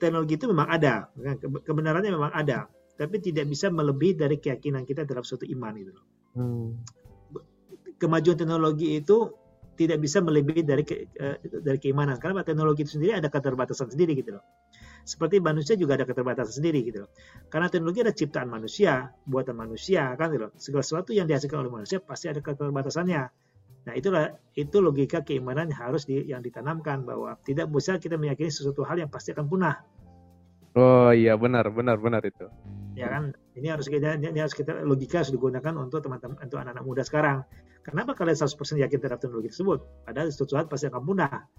[0.01, 1.13] teknologi itu memang ada
[1.61, 2.65] kebenarannya memang ada
[2.97, 5.93] tapi tidak bisa melebihi dari keyakinan kita terhadap suatu iman itu
[6.33, 6.69] hmm.
[8.01, 9.29] Kemajuan teknologi itu
[9.77, 14.17] tidak bisa melebihi dari ke, eh, dari keimanan karena teknologi itu sendiri ada keterbatasan sendiri
[14.17, 14.43] gitu loh
[15.01, 17.09] seperti manusia juga ada keterbatasan sendiri gitu loh.
[17.49, 20.51] Karena teknologi ada ciptaan manusia, buatan manusia kan gitu loh.
[20.57, 23.21] Segala sesuatu yang dihasilkan oleh manusia pasti ada keterbatasannya.
[23.81, 28.53] Nah, itulah itu logika keimanan yang harus di, yang ditanamkan bahwa tidak bisa kita meyakini
[28.53, 29.75] sesuatu hal yang pasti akan punah.
[30.77, 32.45] Oh iya benar benar benar itu.
[32.93, 36.85] Ya kan, ini harus kita ini harus kita logika harus digunakan untuk teman-teman untuk anak-anak
[36.87, 37.43] muda sekarang.
[37.81, 39.81] Kenapa kalian 100% yakin terhadap teknologi tersebut?
[40.05, 41.49] Padahal sesuatu hal pasti akan punah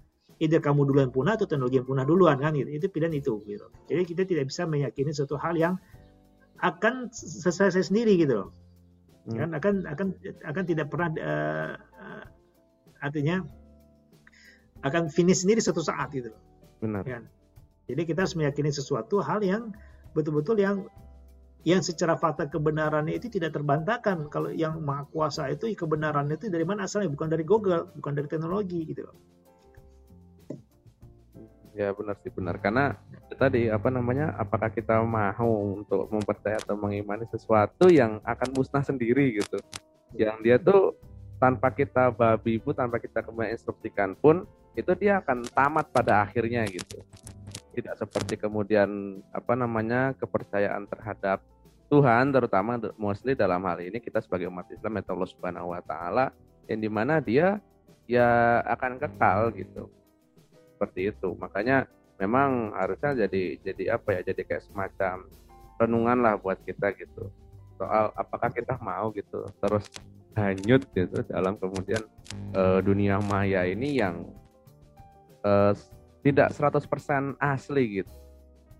[0.41, 2.69] either kamu duluan punah atau teknologi yang punah duluan kan gitu.
[2.71, 3.67] Itu pilihan itu gitu.
[3.91, 5.75] Jadi kita tidak bisa meyakini suatu hal yang
[6.63, 8.49] akan selesai sendiri gitu loh.
[9.29, 9.37] Hmm.
[9.37, 10.07] Kan akan akan
[10.47, 12.25] akan tidak pernah uh, uh,
[13.03, 13.43] artinya
[14.83, 16.41] akan finish sendiri suatu saat gitu loh.
[16.81, 17.03] Benar.
[17.05, 17.23] Kan?
[17.91, 19.75] Jadi kita harus meyakini sesuatu hal yang
[20.15, 20.87] betul-betul yang
[21.63, 24.27] yang secara fakta kebenarannya itu tidak terbantahkan.
[24.27, 27.07] Kalau yang maha kuasa itu kebenarannya itu dari mana asalnya?
[27.07, 29.15] Bukan dari Google, bukan dari teknologi gitu loh.
[31.73, 32.93] Ya benar sih benar karena
[33.33, 39.41] tadi apa namanya apakah kita mau untuk mempercaya atau mengimani sesuatu yang akan musnah sendiri
[39.41, 39.57] gitu.
[40.13, 40.93] Yang dia tuh
[41.41, 44.45] tanpa kita babi bu tanpa kita kemudian instruksikan pun
[44.77, 47.01] itu dia akan tamat pada akhirnya gitu.
[47.73, 51.41] Tidak seperti kemudian apa namanya kepercayaan terhadap
[51.93, 56.33] Tuhan terutama mostly dalam hal ini kita sebagai umat Islam ya Allah Subhanahu wa taala
[56.65, 57.61] yang di mana dia
[58.09, 59.93] ya akan kekal gitu.
[60.73, 61.37] Seperti itu.
[61.37, 61.85] Makanya
[62.17, 65.29] memang harusnya jadi jadi apa ya jadi kayak semacam
[65.77, 67.29] renungan lah buat kita gitu.
[67.77, 69.85] Soal apakah kita mau gitu terus
[70.33, 72.01] hanyut gitu dalam kemudian
[72.57, 74.33] uh, dunia maya ini yang
[75.45, 75.77] uh,
[76.25, 78.22] tidak 100% asli gitu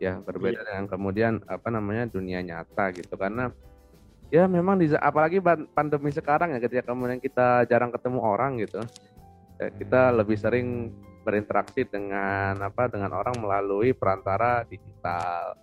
[0.04, 0.68] ya berbeda iya.
[0.68, 3.16] dengan kemudian apa namanya dunia nyata gitu.
[3.16, 3.47] Karena
[4.28, 5.39] ya memang di apalagi
[5.72, 8.84] pandemi sekarang ya ketika kemudian kita jarang ketemu orang gitu
[9.64, 10.91] ya, kita lebih sering
[11.24, 15.56] berinteraksi dengan apa dengan orang melalui perantara digital.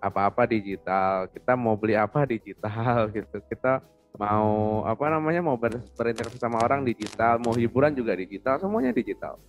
[0.00, 3.40] Apa-apa digital kita mau beli apa digital gitu.
[3.48, 3.80] Kita
[4.20, 9.40] mau apa namanya mau ber, berinteraksi sama orang digital mau hiburan juga digital semuanya digital.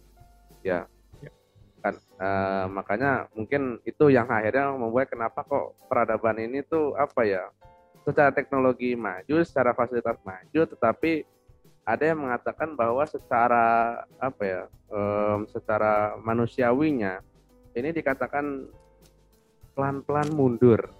[0.64, 0.88] Ya.
[1.82, 1.98] Kan.
[2.22, 7.44] Uh, makanya mungkin itu yang akhirnya membuat kenapa kok peradaban ini tuh apa ya
[8.06, 11.26] secara teknologi maju secara fasilitas maju tetapi
[11.82, 14.62] ada yang mengatakan bahwa secara apa ya
[14.94, 17.26] um, secara manusiawinya
[17.74, 18.70] ini dikatakan
[19.74, 20.94] pelan-pelan mundur.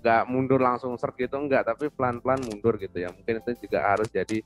[0.00, 3.10] Nggak mundur langsung ser gitu enggak tapi pelan-pelan mundur gitu ya.
[3.10, 4.38] Mungkin itu juga harus jadi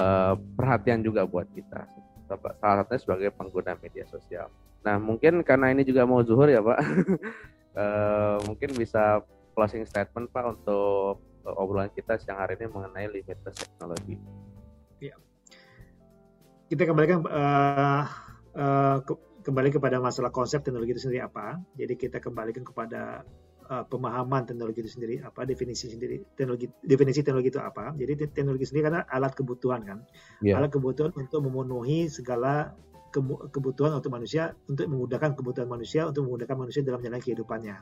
[0.00, 1.84] uh, perhatian juga buat kita
[2.38, 4.46] salah satunya sebagai pengguna media sosial
[4.84, 6.78] nah mungkin karena ini juga mau zuhur ya pak
[7.76, 9.24] uh, mungkin bisa
[9.56, 14.16] closing statement pak untuk obrolan kita siang hari ini mengenai limitless teknologi.
[15.00, 15.16] Ya.
[16.68, 18.04] Kita kembalikan uh,
[18.54, 19.12] uh, ke,
[19.48, 21.58] kembali kepada masalah konsep teknologi itu sendiri apa.
[21.74, 23.24] Jadi kita kembalikan kepada
[23.70, 27.94] uh, pemahaman teknologi itu sendiri apa, definisi sendiri teknologi definisi teknologi itu apa.
[27.94, 29.98] Jadi teknologi sendiri karena alat kebutuhan kan,
[30.42, 30.58] yeah.
[30.58, 32.74] alat kebutuhan untuk memenuhi segala
[33.50, 37.76] kebutuhan untuk manusia untuk memudahkan kebutuhan manusia untuk memudahkan manusia dalam menjalani kehidupannya.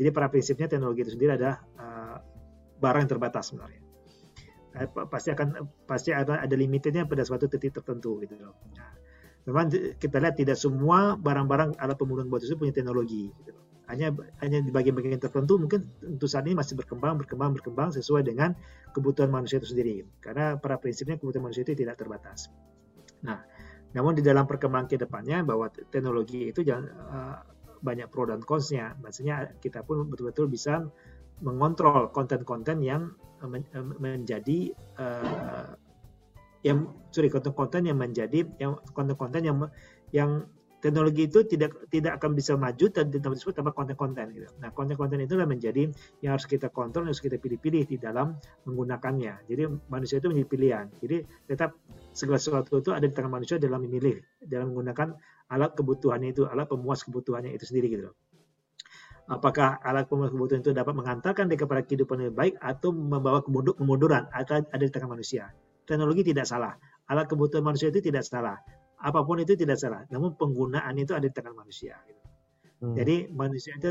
[0.00, 2.16] Jadi para prinsipnya teknologi itu sendiri ada uh,
[2.80, 3.84] barang yang terbatas sebenarnya.
[4.72, 8.56] Nah, pasti akan pasti ada ada limitnya pada suatu titik tertentu gitu loh.
[8.72, 8.96] Nah,
[9.44, 9.68] memang
[10.00, 13.28] kita lihat tidak semua barang-barang alat pembunuhan bot itu punya teknologi.
[13.28, 13.71] Gitu loh.
[13.92, 14.08] Hanya
[14.40, 18.56] hanya di bagian-bagian tertentu mungkin untuk saat ini masih berkembang, berkembang, berkembang sesuai dengan
[18.96, 20.00] kebutuhan manusia itu sendiri.
[20.24, 22.48] Karena pada prinsipnya kebutuhan manusia itu tidak terbatas.
[23.20, 23.44] Nah,
[23.92, 27.36] namun di dalam perkembangan ke depannya bahwa teknologi itu jangan uh,
[27.84, 28.96] banyak pro dan consnya.
[29.04, 30.88] Maksudnya kita pun betul-betul bisa
[31.44, 33.12] mengontrol konten-konten yang
[33.42, 33.66] men
[33.98, 35.74] menjadi uh,
[36.62, 39.58] yang sorry konten-konten yang menjadi yang konten-konten yang
[40.14, 40.46] yang
[40.82, 44.50] teknologi itu tidak tidak akan bisa maju tidak disebut tanpa konten-konten gitu.
[44.58, 45.86] Nah, konten-konten itulah menjadi
[46.18, 48.34] yang harus kita kontrol, harus kita pilih-pilih di dalam
[48.66, 49.46] menggunakannya.
[49.46, 50.86] Jadi manusia itu menjadi pilihan.
[50.98, 51.16] Jadi
[51.46, 51.78] tetap
[52.10, 55.14] segala sesuatu itu ada di tangan manusia dalam memilih, dalam menggunakan
[55.54, 58.10] alat kebutuhannya itu, alat pemuas kebutuhannya itu sendiri gitu.
[59.30, 63.38] Apakah alat pemuas kebutuhan itu dapat mengantarkan dia kepada kehidupan yang baik atau membawa
[63.78, 65.54] kemunduran ada di tangan manusia.
[65.86, 66.74] Teknologi tidak salah.
[67.06, 68.58] Alat kebutuhan manusia itu tidak salah
[69.02, 70.06] apa pun itu tidak salah.
[70.08, 71.98] Namun penggunaan itu ada di tangan manusia.
[72.06, 72.22] Gitu.
[72.82, 72.94] Hmm.
[72.94, 73.90] Jadi manusia itu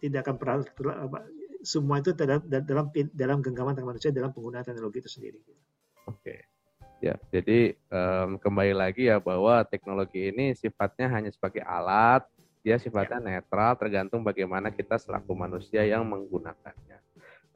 [0.00, 0.56] tidak akan pernah
[1.64, 5.40] semua itu dalam dalam dalam genggaman tangan manusia dalam penggunaan teknologi itu sendiri.
[5.40, 5.62] Gitu.
[6.06, 6.36] Oke.
[7.04, 12.24] Ya, jadi um, kembali lagi ya bahwa teknologi ini sifatnya hanya sebagai alat,
[12.64, 13.26] dia sifatnya ya.
[13.36, 16.96] netral tergantung bagaimana kita selaku manusia yang menggunakannya.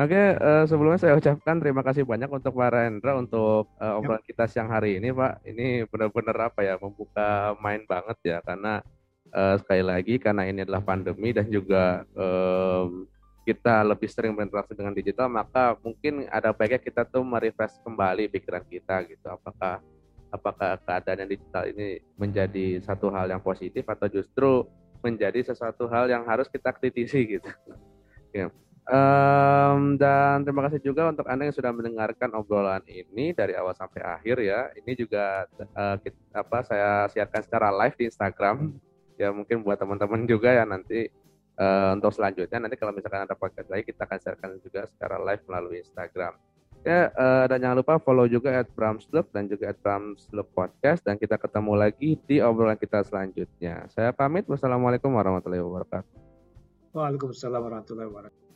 [0.00, 4.48] Oke, uh, sebelumnya saya ucapkan terima kasih banyak untuk Pak Rendra untuk uh, obrolan kita
[4.48, 5.44] siang hari ini, Pak.
[5.44, 8.80] Ini benar-benar apa ya, membuka main banget ya, karena
[9.28, 13.04] uh, sekali lagi karena ini adalah pandemi dan juga um,
[13.44, 18.64] kita lebih sering berinteraksi dengan digital, maka mungkin ada baiknya kita tuh merefresh kembali pikiran
[18.64, 19.28] kita gitu.
[19.28, 19.84] Apakah
[20.32, 24.64] apakah keadaan yang digital ini menjadi satu hal yang positif atau justru
[25.04, 27.52] menjadi sesuatu hal yang harus kita kritisi gitu.
[28.30, 28.46] Ya.
[28.90, 34.02] Um, dan terima kasih juga untuk Anda yang sudah mendengarkan obrolan ini dari awal sampai
[34.02, 34.66] akhir ya.
[34.74, 35.46] Ini juga
[35.78, 38.74] uh, kita, apa saya siarkan secara live di Instagram.
[39.14, 41.06] Ya mungkin buat teman-teman juga ya nanti
[41.54, 45.42] uh, untuk selanjutnya nanti kalau misalkan ada podcast lagi kita akan siarkan juga secara live
[45.46, 46.34] melalui Instagram.
[46.80, 48.72] Ya, uh, dan jangan lupa follow juga at
[49.30, 49.78] dan juga at
[50.56, 53.86] Podcast dan kita ketemu lagi di obrolan kita selanjutnya.
[53.92, 54.48] Saya pamit.
[54.48, 56.16] Wassalamualaikum warahmatullahi wabarakatuh.
[56.96, 58.49] Waalaikumsalam warahmatullahi wabarakatuh.